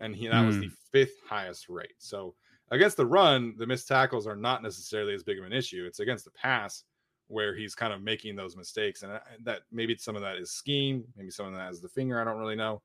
[0.00, 0.46] and he that mm.
[0.46, 0.74] was the hmm.
[0.92, 1.94] fifth highest rate.
[1.98, 2.34] So
[2.70, 5.84] against the run, the missed tackles are not necessarily as big of an issue.
[5.86, 6.84] It's against the pass
[7.28, 11.04] where he's kind of making those mistakes, and that maybe some of that is scheme,
[11.16, 12.20] maybe some of that is the finger.
[12.20, 12.82] I don't really know,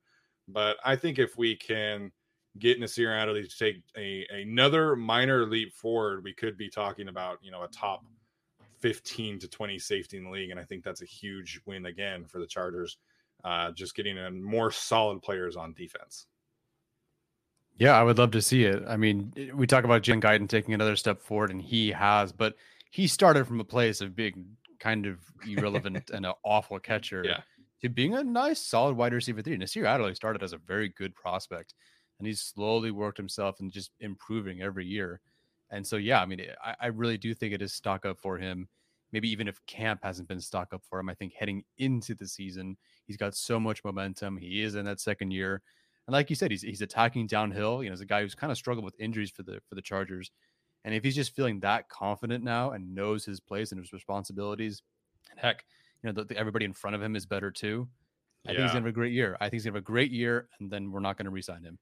[0.47, 2.11] but I think if we can
[2.57, 7.37] get Nasir Adderley to take a another minor leap forward, we could be talking about
[7.41, 8.03] you know a top
[8.79, 12.25] 15 to 20 safety in the league, and I think that's a huge win again
[12.25, 12.97] for the Chargers.
[13.43, 16.27] Uh, just getting more solid players on defense.
[17.77, 18.83] Yeah, I would love to see it.
[18.87, 22.55] I mean, we talk about Jalen Guyton taking another step forward, and he has, but
[22.91, 27.39] he started from a place of being kind of irrelevant and an awful catcher yeah.
[27.81, 29.55] to being a nice, solid wide receiver three.
[29.55, 31.73] Nasir Adderley started as a very good prospect,
[32.19, 35.21] and he's slowly worked himself and just improving every year.
[35.71, 38.19] And so, yeah, I mean, eh, I, I really do think it is stock up
[38.19, 38.67] for him
[39.11, 42.27] maybe even if camp hasn't been stock up for him, I think heading into the
[42.27, 44.37] season, he's got so much momentum.
[44.37, 45.61] He is in that second year.
[46.07, 47.83] And like you said, he's he's attacking downhill.
[47.83, 49.81] You know, as a guy who's kind of struggled with injuries for the for the
[49.81, 50.31] Chargers.
[50.85, 54.81] And if he's just feeling that confident now and knows his place and his responsibilities,
[55.29, 55.65] and heck,
[56.01, 57.87] you know, the, the, everybody in front of him is better too.
[58.47, 58.57] I yeah.
[58.57, 59.35] think he's gonna have a great year.
[59.39, 61.77] I think he's gonna have a great year, and then we're not gonna resign him.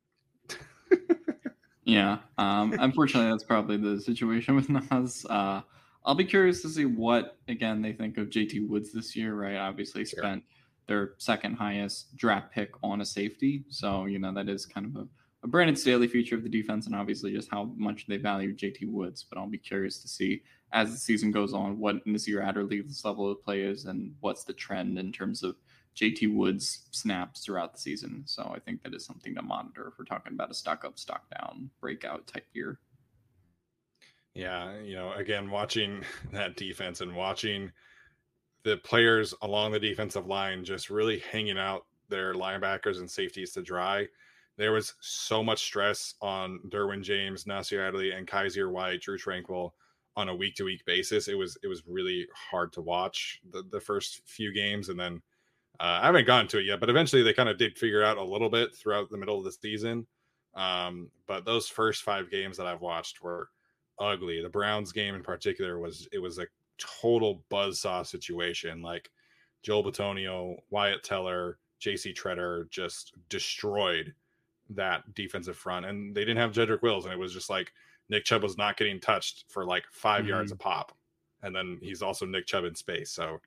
[1.87, 2.17] Yeah.
[2.37, 5.25] Um, unfortunately, that's probably the situation with Nas.
[5.29, 5.61] Uh,
[6.05, 9.35] I'll be curious to see what again they think of JT Woods this year.
[9.35, 10.19] Right, obviously sure.
[10.19, 10.43] spent
[10.87, 14.95] their second highest draft pick on a safety, so you know that is kind of
[15.01, 15.07] a,
[15.43, 18.91] a Brandon Staley feature of the defense, and obviously just how much they value JT
[18.91, 19.23] Woods.
[19.23, 23.31] But I'll be curious to see as the season goes on what Nasir Adderley's level
[23.31, 25.55] of play is and what's the trend in terms of
[25.97, 28.23] JT Woods snaps throughout the season.
[28.25, 30.99] So I think that is something to monitor if we're talking about a stock up,
[30.99, 32.79] stock down, breakout type year.
[34.35, 37.71] Yeah, you know, again, watching that defense and watching
[38.63, 43.63] the players along the defensive line just really hanging out their linebackers and safeties to
[43.63, 44.07] dry.
[44.57, 49.71] There was so much stress on Derwin James, Nasir Adderley, and Kyzir White, Drue Tranquill
[50.15, 51.27] on a week to week basis.
[51.27, 55.21] It was it was really hard to watch the, the first few games, and then
[55.79, 58.17] uh, I haven't gotten to it yet, but eventually they kind of did figure out
[58.17, 60.07] a little bit throughout the middle of the season.
[60.55, 63.49] Um, but those first five games that I've watched were
[63.99, 64.41] ugly.
[64.41, 66.47] The Browns game in particular was it was a
[66.77, 68.81] total buzzsaw situation.
[68.81, 69.09] Like
[69.63, 74.13] Joel Bitonio, Wyatt Teller, JC Tretter just destroyed
[74.71, 75.85] that defensive front.
[75.85, 77.71] And they didn't have Jedrick Wills, and it was just like
[78.09, 80.29] Nick Chubb was not getting touched for like 5 mm-hmm.
[80.29, 80.95] yards a pop.
[81.43, 83.11] And then he's also Nick Chubb in space.
[83.11, 83.39] So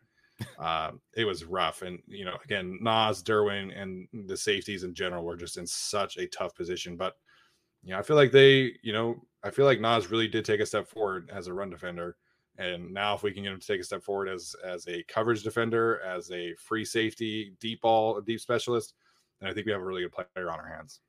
[0.58, 1.82] uh, it was rough.
[1.82, 6.16] And, you know, again, Nas, Derwin, and the safeties in general were just in such
[6.16, 6.96] a tough position.
[6.96, 7.16] But,
[7.82, 10.60] you know, I feel like they, you know, I feel like Nas really did take
[10.60, 12.16] a step forward as a run defender.
[12.58, 15.02] And now if we can get him to take a step forward as as a
[15.04, 18.94] coverage defender, as a free safety, deep ball, deep specialist,
[19.40, 21.00] then I think we have a really good player on our hands.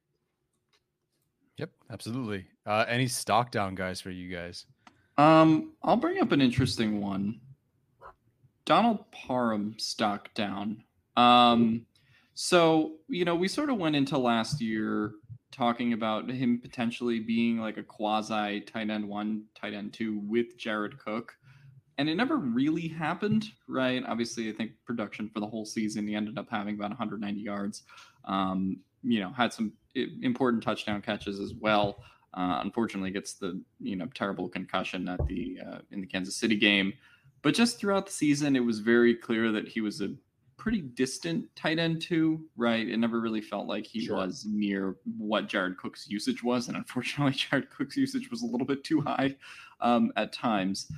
[1.57, 2.47] Yep, absolutely.
[2.65, 4.65] Uh, any stock down guys for you guys?
[5.17, 7.41] Um, I'll bring up an interesting one.
[8.65, 10.83] Donald Parham stock down.
[11.17, 11.85] Um,
[12.33, 15.13] so you know, we sort of went into last year
[15.51, 20.57] talking about him potentially being like a quasi tight end one, tight end two with
[20.57, 21.33] Jared Cook.
[21.97, 24.03] And it never really happened, right?
[24.07, 27.83] Obviously, I think production for the whole season, he ended up having about 190 yards.
[28.25, 31.97] Um, you know, had some important touchdown catches as well.
[32.33, 36.55] Uh, unfortunately, gets the you know terrible concussion at the uh, in the Kansas City
[36.55, 36.93] game.
[37.41, 40.13] But just throughout the season, it was very clear that he was a
[40.57, 42.87] pretty distant tight end too, right?
[42.87, 44.17] It never really felt like he sure.
[44.17, 48.67] was near what Jared Cook's usage was, and unfortunately, Jared Cook's usage was a little
[48.67, 49.35] bit too high
[49.79, 50.91] um, at times.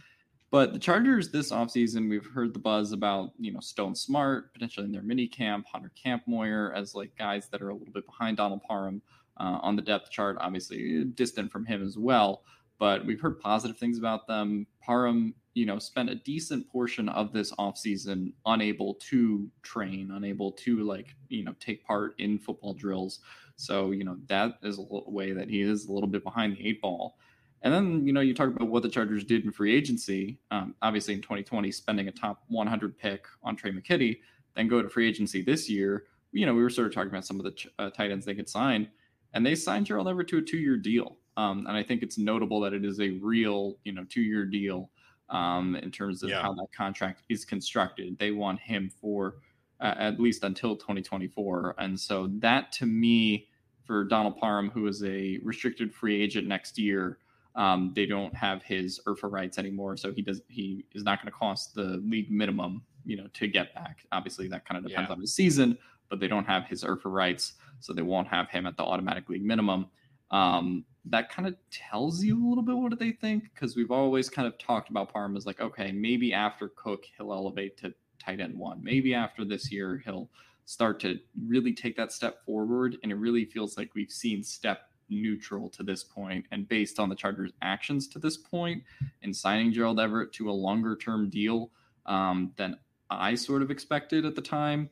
[0.52, 4.86] But the Chargers this offseason, we've heard the buzz about, you know, Stone Smartt, potentially
[4.86, 8.38] in their mini camp, Hunter Kampmoyer as like guys that are a little bit behind
[8.38, 9.02] Donald Parham
[9.38, 12.44] uh, on the depth chart, obviously distant from him as well.
[12.78, 14.68] But we've heard positive things about them.
[14.80, 20.84] Parham, you know, spent a decent portion of this offseason unable to train, unable to
[20.84, 23.20] like, you know, take part in football drills.
[23.56, 26.68] So, you know, that is a way that he is a little bit behind the
[26.68, 27.18] eight ball.
[27.62, 30.40] And then, you know, you talk about what the Chargers did in free agency.
[30.52, 34.20] Um, obviously, in 2020, spending a top 100 pick on Tre' McKitty,
[34.56, 36.06] then go to free agency this year.
[36.34, 38.26] You know, we were sort of talking about some of the ch- uh, tight ends
[38.26, 38.90] they could sign,
[39.34, 41.18] and they signed Gerald Everett to a two year deal.
[41.38, 44.46] Um, and I think it's notable that it is a real, you know, two year
[44.46, 44.90] deal
[45.34, 46.42] um, in terms of yeah.
[46.42, 48.18] how that contract is constructed.
[48.20, 49.36] They want him for
[49.82, 51.76] uh, at least until 2024.
[51.80, 53.48] And so that to me,
[53.84, 57.18] for Donald Parham, who is a restricted free agent next year,
[57.56, 61.32] um, they don't have his IRFA rights anymore, so he does he is not going
[61.32, 64.06] to cost the league minimum, you know, to get back.
[64.12, 65.14] Obviously, that kind of depends yeah.
[65.14, 65.78] on his season,
[66.10, 69.30] but they don't have his IRFA rights, so they won't have him at the automatic
[69.30, 69.88] league minimum.
[70.34, 74.30] Um, that kind of tells you a little bit what they think because we've always
[74.30, 78.40] kind of talked about Parham as like, okay, maybe after Cook he'll elevate to tight
[78.40, 78.84] end one.
[78.84, 80.30] Maybe after this year he'll
[80.66, 84.90] start to really take that step forward, and it really feels like we've seen step
[85.10, 88.82] neutral to this point and based on the Chargers' actions to this point
[89.22, 91.70] in signing Gerald Everett to a longer term deal
[92.08, 92.78] um, than
[93.12, 94.90] I sort of expected at the time.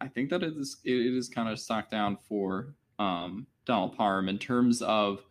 [0.00, 4.28] I think that it is it is kind of stock down for um, Donald Parham
[4.28, 5.24] in terms of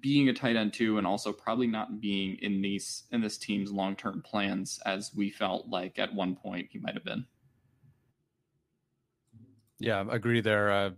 [0.00, 3.72] being a tight end too, and also probably not being in these in this team's
[3.72, 7.26] long term plans as we felt like at one point he might have been.
[9.78, 10.70] Yeah, agree there.
[10.70, 10.90] A uh,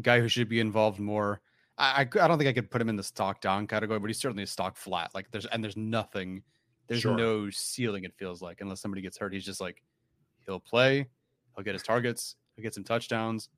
[0.00, 1.40] guy who should be involved more
[1.78, 4.18] I, I don't think I could put him in the stock down category, but he's
[4.18, 5.10] certainly a stock flat.
[5.14, 6.42] Like there's and there's nothing
[6.86, 7.16] there's sure.
[7.16, 8.04] no ceiling.
[8.04, 9.82] It feels like unless somebody gets hurt, he's just like
[10.46, 11.06] he'll play,
[11.54, 13.48] he'll get his targets, he'll get some touchdowns,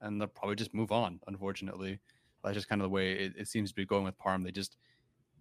[0.00, 1.20] and they'll probably just move on.
[1.26, 1.98] Unfortunately,
[2.44, 4.44] that's just kind of the way it, it seems to be going with Parm.
[4.44, 4.76] They just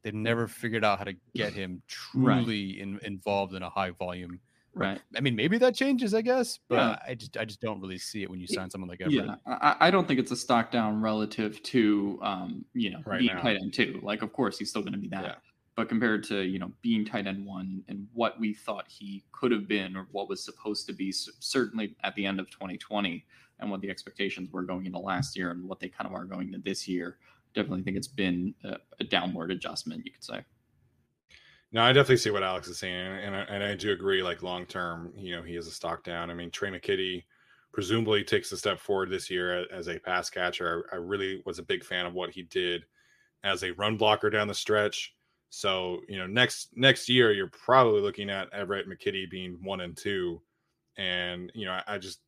[0.03, 2.81] they've never figured out how to get him truly right.
[2.81, 4.39] in, involved in a high volume.
[4.75, 4.99] Right.
[5.15, 6.97] I mean, maybe that changes, I guess, but yeah.
[7.07, 9.25] I just I just don't really see it when you sign someone like Everett.
[9.25, 13.19] Yeah, I, I don't think it's a stock down relative to um, you know, right
[13.19, 13.41] being now.
[13.41, 13.99] tight end two.
[14.01, 15.23] Like, of course, he's still going to be that.
[15.23, 15.35] Yeah.
[15.75, 19.51] But compared to you know being tight end one and what we thought he could
[19.51, 23.23] have been or what was supposed to be, certainly at the end of 2020,
[23.59, 26.25] and what the expectations were going into last year and what they kind of are
[26.25, 27.17] going into this year,
[27.53, 30.05] definitely think it's been a, a downward adjustment.
[30.05, 30.43] You could say.
[31.71, 34.21] No, I definitely see what Alex is saying, and I, and I do agree.
[34.21, 36.29] Like long term, you know, he is a stock down.
[36.29, 37.23] I mean, Tre' McKitty
[37.71, 40.85] presumably takes a step forward this year as a pass catcher.
[40.91, 42.85] I, I really was a big fan of what he did
[43.43, 45.15] as a run blocker down the stretch.
[45.49, 49.97] So you know, next next year you're probably looking at Everett McKitty being one and
[49.97, 50.41] two,
[50.97, 52.19] and you know, I, I just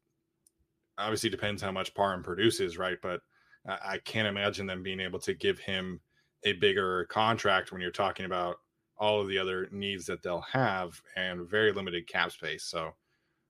[0.98, 2.98] obviously depends how much Parham produces, right?
[3.02, 3.22] But
[3.68, 6.00] I, can't imagine them being able to give him
[6.44, 8.58] a bigger contract when you're talking about
[8.98, 12.64] all of the other needs that they'll have and very limited cap space.
[12.64, 12.92] So,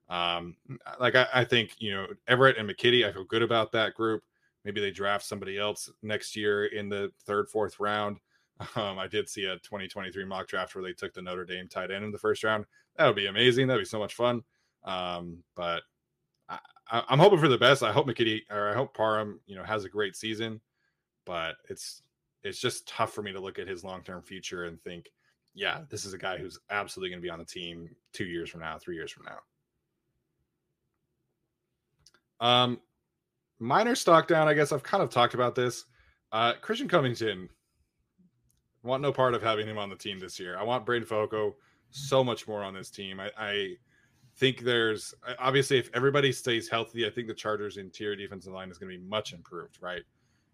[0.08, 0.56] um,
[1.00, 4.22] like I, I think you know Everett and McKitty, I feel good about that group.
[4.64, 8.18] Maybe they draft somebody else next year in the third, fourth round.
[8.74, 11.90] Um, I did see a 2023 mock draft where they took the Notre Dame tight
[11.90, 12.64] end in the first round.
[12.96, 13.66] That would be amazing.
[13.66, 14.44] That'd be so much fun.
[14.82, 15.82] Um, but
[16.90, 17.82] I, am hoping for the best.
[17.82, 20.60] I hope McKitty or I hope Parham, you know, has a great season.
[21.24, 22.02] But it's
[22.44, 25.10] it's just tough for me to look at his long term future and think,
[25.54, 28.48] yeah, this is a guy who's absolutely going to be on the team two years
[28.48, 29.38] from now, three years from now.
[32.38, 32.80] Um,
[33.58, 34.48] minor stock down.
[34.48, 35.84] I guess I've kind of talked about this.
[36.30, 37.48] Uh, Christian Covington
[38.82, 40.56] want no part of having him on the team this year.
[40.56, 41.54] I want Breiden Fehoko
[41.90, 43.18] so much more on this team.
[43.18, 43.76] I, I
[44.38, 48.78] think there's obviously if everybody stays healthy, I think the Chargers' interior defensive line is
[48.78, 50.02] going to be much improved, right?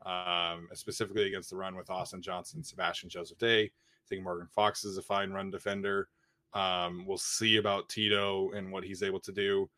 [0.04, 3.64] Um, specifically against the run with Austin Johnson, Sebastian Joseph Day.
[3.64, 6.08] I think Morgan Fox is a fine run defender.
[6.54, 9.70] Um, we'll see about Tito and what he's able to do.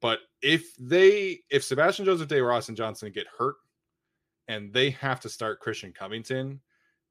[0.00, 3.56] But if they, if Sebastian Joseph Day or Austin Johnson get hurt
[4.48, 6.60] and they have to start Christian Covington,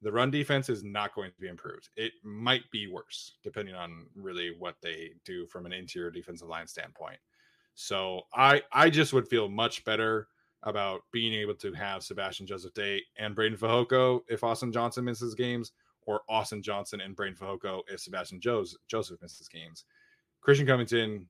[0.06, 1.88] the run defense is not going to be improved.
[1.96, 6.68] It might be worse, depending on really what they do from an interior defensive line
[6.68, 7.18] standpoint.
[7.74, 10.28] So I I just would feel much better
[10.62, 15.34] about being able to have Sebastian Joseph Day and Breiden Fehoko if Austin Johnson misses
[15.34, 19.86] games, or Austin Johnson and Breiden Fehoko if Sebastian Joseph misses games.
[20.40, 21.26] Christian Covington,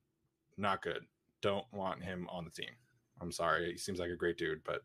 [0.55, 1.03] not good.
[1.41, 2.75] Don't want him on the team.
[3.21, 3.71] I'm sorry.
[3.71, 4.83] He seems like a great dude, but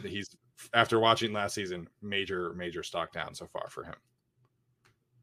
[0.02, 0.34] he's
[0.72, 3.94] after watching last season, major major stock down so far for him.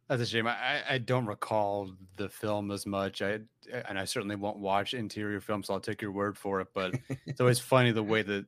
[0.08, 0.46] That's a shame.
[0.46, 3.22] I, I don't recall the film as much.
[3.22, 3.40] I
[3.88, 6.68] and I certainly won't watch interior films, so I'll take your word for it.
[6.74, 8.46] But it's always funny the way that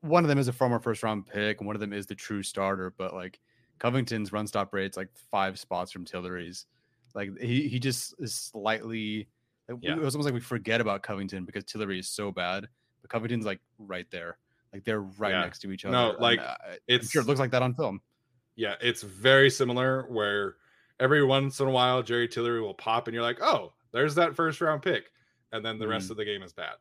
[0.00, 2.14] one of them is a former first round pick, and one of them is the
[2.14, 2.94] true starter.
[2.96, 3.40] But like
[3.80, 6.66] Covington's run stop rate's like five spots from Tillery's.
[7.16, 9.28] Like he he just is slightly.
[9.80, 9.96] Yeah.
[9.96, 12.68] It was almost like we forget about Covington because Tillery is so bad,
[13.00, 14.38] but Covington's like right there.
[14.72, 15.40] Like they're right yeah.
[15.40, 15.92] next to each other.
[15.92, 18.00] No, like and, uh, it's I'm sure it looks like that on film.
[18.56, 20.56] Yeah, it's very similar where
[21.00, 24.34] every once in a while Jerry Tillery will pop and you're like, oh, there's that
[24.34, 25.10] first round pick.
[25.52, 26.74] And then the mm rest of the game is bad.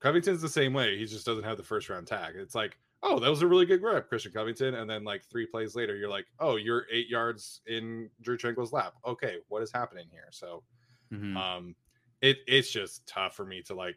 [0.00, 0.98] Covington's the same way.
[0.98, 2.34] He just doesn't have the first round tag.
[2.36, 4.74] It's like, oh, that was a really good grab, Christian Covington.
[4.74, 8.72] And then like three plays later, you're like, oh, you're eight yards in Drue Tranquill's
[8.72, 8.94] lap.
[9.06, 10.28] Okay, what is happening here?
[10.30, 10.62] So
[11.12, 11.36] mm-hmm.
[11.36, 11.74] um
[12.20, 13.96] it it's just tough for me to like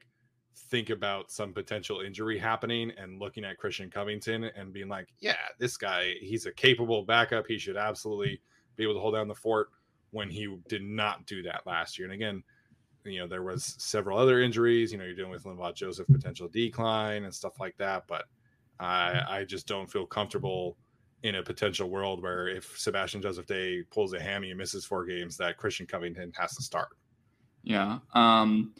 [0.56, 5.36] think about some potential injury happening and looking at Christian Covington and being like, yeah,
[5.60, 7.48] this guy, he's a capable backup.
[7.48, 8.42] He should absolutely
[8.76, 9.70] be able to hold down the fort
[10.12, 12.06] when he did not do that last year.
[12.08, 12.44] And again,
[13.04, 14.92] you know, there was several other injuries.
[14.92, 18.04] You know, you're dealing with Linval Joseph potential decline and stuff like that.
[18.08, 18.26] But
[18.80, 20.78] I I just don't feel comfortable
[21.24, 25.06] in a potential world where if Sebastian Joseph Day pulls a hammy and misses four
[25.06, 26.90] games, that Christian Covington has to start.
[27.64, 28.00] Yeah.
[28.14, 28.74] Um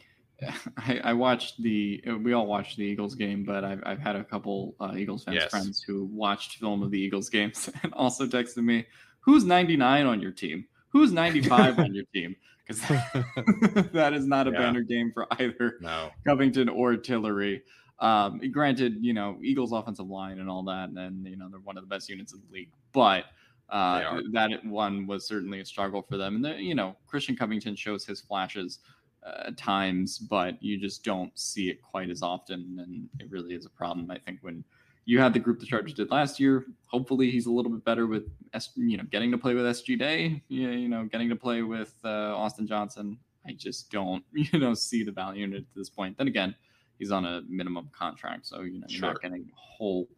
[0.76, 4.24] I, I, watched the we all watched the Eagles game, but I've, I've had a
[4.24, 5.50] couple uh, Eagles fans yes.
[5.50, 8.86] friends who watched film of the Eagles games and also texted me,
[9.20, 10.66] "Who's 99 on your team?
[10.88, 14.58] Who's 95 on your team?" Because that is not a yeah.
[14.58, 16.10] banner game for either no.
[16.24, 17.62] Covington or Tillery.
[17.98, 21.60] Um, granted, you know Eagles offensive line and all that, and then you know they're
[21.60, 23.24] one of the best units in the league, but.
[23.70, 27.74] Uh, that one was certainly a struggle for them, and the, you know Christian Covington
[27.74, 28.80] shows his flashes
[29.24, 33.66] uh, times, but you just don't see it quite as often, and it really is
[33.66, 34.10] a problem.
[34.10, 34.64] I think when
[35.04, 36.64] you had the group the Chargers did last year.
[36.86, 38.30] Hopefully, he's a little bit better with
[38.76, 40.42] you know getting to play with SG Day.
[40.48, 43.18] Yeah, you know, getting to play with uh, Austin Johnson.
[43.46, 46.18] I just don't you know see the value in it at this point.
[46.18, 46.54] Then again,
[46.98, 50.08] he's on a minimum contract, so you know you're not getting a whole.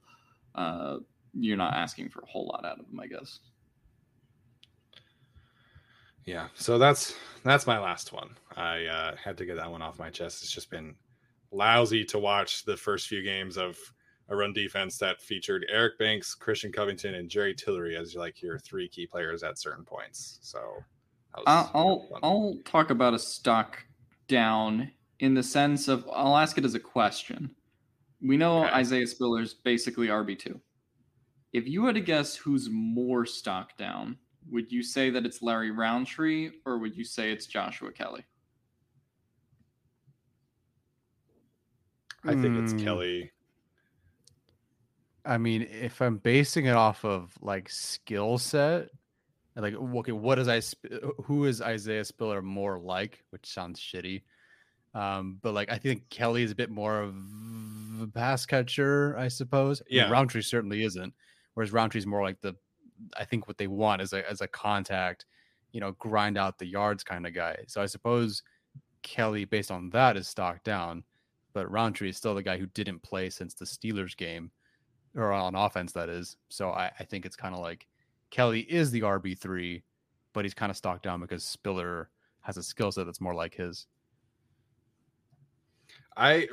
[0.55, 0.98] Uh,
[1.36, 3.40] you're not asking for a whole lot out of him, I guess.
[6.25, 7.14] Yeah, so that's
[7.45, 8.37] that's my last one.
[8.57, 10.43] I uh, had to get that one off my chest.
[10.43, 10.95] It's just been
[11.51, 13.79] lousy to watch the first few games of
[14.29, 18.59] a run defense that featured Eric Banks, Christian Covington, and Jerry Tillery as like your
[18.59, 20.39] three key players at certain points.
[20.41, 20.61] So
[21.47, 23.85] I'll I'll, I'll talk about a stock
[24.29, 27.51] down in the sense of I'll ask it as a question.
[28.22, 28.72] We know okay.
[28.72, 30.61] Isaiah Spiller's basically RB two.
[31.53, 34.16] If you had to guess who's more stock down,
[34.51, 38.24] would you say that it's Larry Rountree or would you say it's Joshua Kelley?
[42.26, 42.78] I think it's hmm.
[42.78, 43.32] Kelley.
[45.26, 48.88] I mean, if I'm basing it off of like skill set,
[49.57, 50.61] like okay, what is I
[51.24, 53.22] who is Isaiah Spiller more like?
[53.30, 54.22] Which sounds shitty.
[54.95, 57.14] Um, but like I think Kelley is a bit more of
[58.03, 59.82] a pass catcher, I suppose.
[59.88, 61.12] Yeah, I mean, Rountree certainly isn't.
[61.55, 62.57] Whereas Rountree's more like the
[63.16, 65.26] I think what they want is a as a contact,
[65.72, 67.57] you know, grind out the yards kind of guy.
[67.66, 68.42] So I suppose
[69.03, 71.05] Kelley, based on that, is stocked down,
[71.53, 74.51] but Rountree is still the guy who didn't play since the Steelers game,
[75.14, 76.36] or on offense that is.
[76.49, 77.86] So I, I think it's kind of like
[78.30, 79.82] Kelley is the RB three,
[80.32, 83.55] but he's kind of stocked down because Spiller has a skill set that's more like
[83.55, 83.86] his.
[86.16, 86.49] I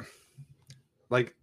[1.10, 1.36] like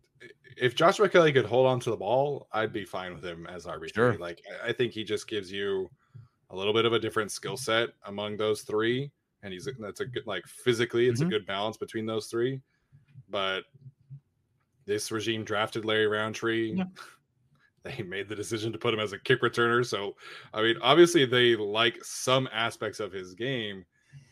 [0.61, 3.67] if Joshua Kelley could hold on to the ball, I'd be fine with him as
[3.67, 4.17] RB sure.
[4.19, 5.91] Like I think he just gives you
[6.51, 9.11] a little bit of a different skill set among those three,
[9.43, 11.29] and he's that's a good like physically, it's mm-hmm.
[11.29, 12.61] a good balance between those three.
[13.29, 13.65] But
[14.87, 16.73] this regime drafted Larry Rountree.
[16.75, 16.85] Yeah.
[17.85, 19.87] They made the decision to put him as a kick returner.
[19.87, 20.17] So,
[20.53, 23.85] I mean, obviously they like some aspects of his game.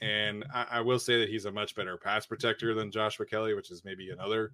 [0.02, 3.54] And I, I will say that he's a much better pass protector than Joshua Kelley,
[3.54, 4.52] which is maybe another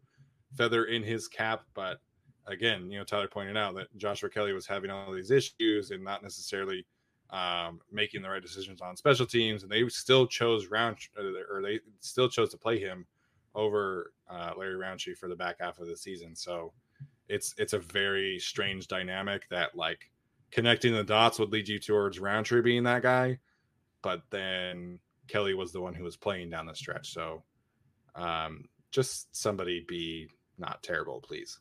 [0.56, 1.62] feather in his cap.
[1.74, 2.00] But
[2.46, 6.02] again, you know, Tyler pointed out that Joshua Kelley was having all these issues and
[6.02, 6.86] not necessarily
[7.30, 10.96] um, making the right decisions on special teams, and they still chose round
[11.50, 13.06] or they still chose to play him
[13.54, 16.36] over uh, Larry Rountree for the back half of the season.
[16.36, 16.72] So
[17.28, 20.10] it's it's a very strange dynamic that like
[20.50, 23.38] connecting the dots would lead you towards Rountree being that guy,
[24.02, 24.98] but then
[25.28, 27.12] Kelley was the one who was playing down the stretch.
[27.12, 27.42] So
[28.14, 30.28] um, just somebody be
[30.58, 31.58] not terrible, please.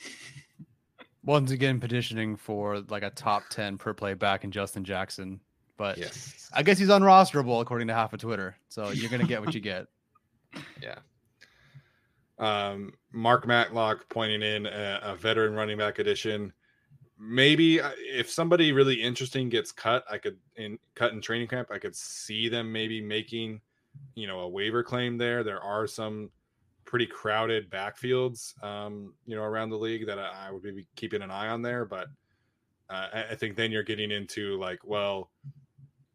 [1.24, 5.40] Once again, petitioning for like a top 10 per play back in Justin Jackson.
[5.76, 6.50] But yes.
[6.52, 8.56] I guess he's unrosterable according to half of Twitter.
[8.68, 9.86] So you're going to get what you get.
[10.80, 10.98] Yeah.
[12.38, 16.52] Um, Mark Matlock pointing in a, a veteran running back addition
[17.18, 21.68] Maybe uh, if somebody really interesting gets cut, I could in cut in training camp.
[21.70, 23.60] I could see them maybe making,
[24.14, 25.44] you know, a waiver claim there.
[25.44, 26.30] There are some
[26.94, 31.22] pretty crowded backfields, um, you know, around the league that I, I would be keeping
[31.22, 31.84] an eye on there.
[31.84, 32.06] But
[32.88, 35.28] uh, I, I think then you're getting into like, well,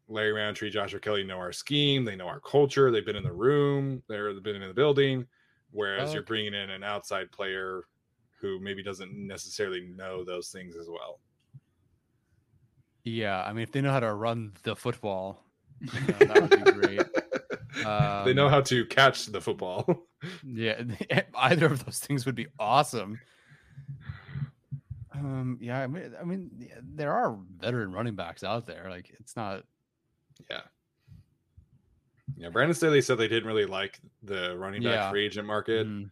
[0.08, 3.30] Larry Rountree, Joshua Kelley know our scheme, they know our culture, they've been in the
[3.30, 5.26] room, they've been in the building.
[5.70, 6.14] Whereas okay.
[6.14, 7.82] you're bringing in an outside player
[8.40, 11.20] who maybe doesn't necessarily know those things as well.
[13.04, 15.44] Yeah, I mean, if they know how to run the football,
[15.82, 17.84] that would be great.
[17.84, 20.06] Um, they know how to catch the football.
[20.46, 20.82] Yeah,
[21.36, 23.20] either of those things would be awesome.
[25.14, 28.86] Um, yeah, I mean, I mean, there are veteran running backs out there.
[28.88, 29.64] Like, it's not.
[30.48, 30.62] Yeah.
[32.36, 35.10] Yeah, Brandon Staley said they didn't really like the running back yeah.
[35.10, 35.86] free agent market.
[35.86, 36.10] Mm.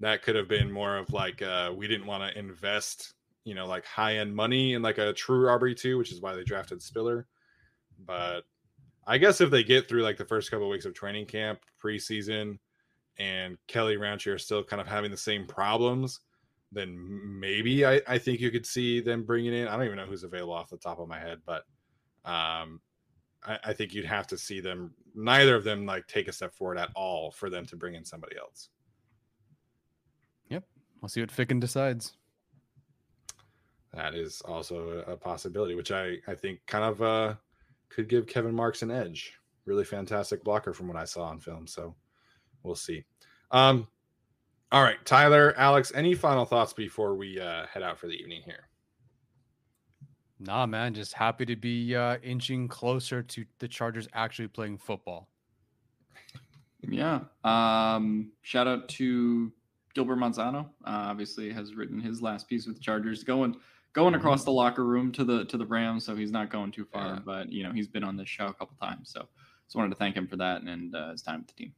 [0.00, 3.14] That could have been more of like uh, we didn't want to invest,
[3.44, 6.34] you know, like high end money in like a true RB too, which is why
[6.34, 7.26] they drafted Spiller.
[8.06, 8.42] But
[9.06, 11.60] I guess if they get through like the first couple of weeks of training camp,
[11.82, 12.58] preseason,
[13.18, 16.20] and Kelley Rancher are still kind of having the same problems,
[16.72, 16.96] then
[17.38, 19.68] maybe I, I think you could see them bringing in.
[19.68, 21.64] I don't even know who's available off the top of my head, but
[22.24, 22.80] um,
[23.44, 24.92] I, I think you'd have to see them.
[25.14, 28.04] Neither of them like take a step forward at all for them to bring in
[28.04, 28.70] somebody else.
[30.48, 30.64] Yep,
[31.00, 32.14] we'll see what Ficken decides.
[33.92, 37.34] That is also a possibility, which I I think kind of uh
[37.88, 39.38] could give Kevin Marks an edge.
[39.66, 41.68] Really fantastic blocker from what I saw on film.
[41.68, 41.94] So
[42.64, 43.04] we'll see.
[43.50, 43.86] Um,
[44.72, 48.42] all right, Tyler, Alex, any final thoughts before we uh, head out for the evening
[48.44, 48.68] here?
[50.40, 55.28] Nah, man, just happy to be uh, inching closer to the Chargers actually playing football.
[56.82, 57.20] Yeah.
[57.44, 59.52] Um, shout out to
[59.94, 63.56] Gilbert Manzano uh, obviously has written his last piece with the Chargers, going
[63.92, 66.84] going across the locker room to the to the Rams, so he's not going too
[66.84, 67.06] far.
[67.06, 67.18] Yeah.
[67.24, 69.26] But you know, he's been on this show a couple times, so
[69.64, 71.72] just wanted to thank him for that and uh, his time with the team.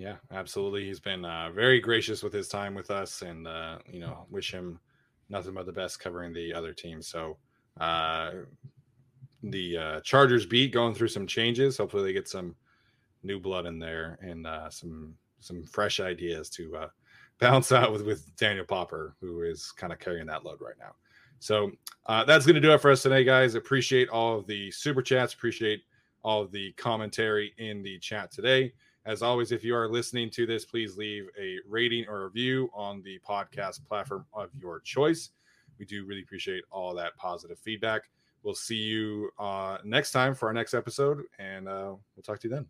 [0.00, 0.86] Yeah, absolutely.
[0.86, 4.50] He's been uh, very gracious with his time with us, and uh, you know, wish
[4.50, 4.80] him
[5.28, 7.02] nothing but the best covering the other team.
[7.02, 7.36] So,
[7.78, 8.30] uh,
[9.42, 11.76] the uh, Chargers beat going through some changes.
[11.76, 12.56] Hopefully, they get some
[13.22, 16.88] new blood in there and uh, some some fresh ideas to uh,
[17.38, 20.94] bounce out with with Daniel Popper, who is kind of carrying that load right now.
[21.40, 21.72] So
[22.26, 23.54] that's going to do it for us today, guys.
[23.54, 25.34] Appreciate all of the super chats.
[25.34, 25.82] Appreciate
[26.22, 28.72] all of the commentary in the chat today.
[29.10, 33.02] As always, if you are listening to this, please leave a rating or review on
[33.02, 35.30] the podcast platform of your choice.
[35.80, 38.02] We do really appreciate all that positive feedback.
[38.44, 42.48] We'll see you uh, next time for our next episode, and uh, we'll talk to
[42.48, 42.66] you then.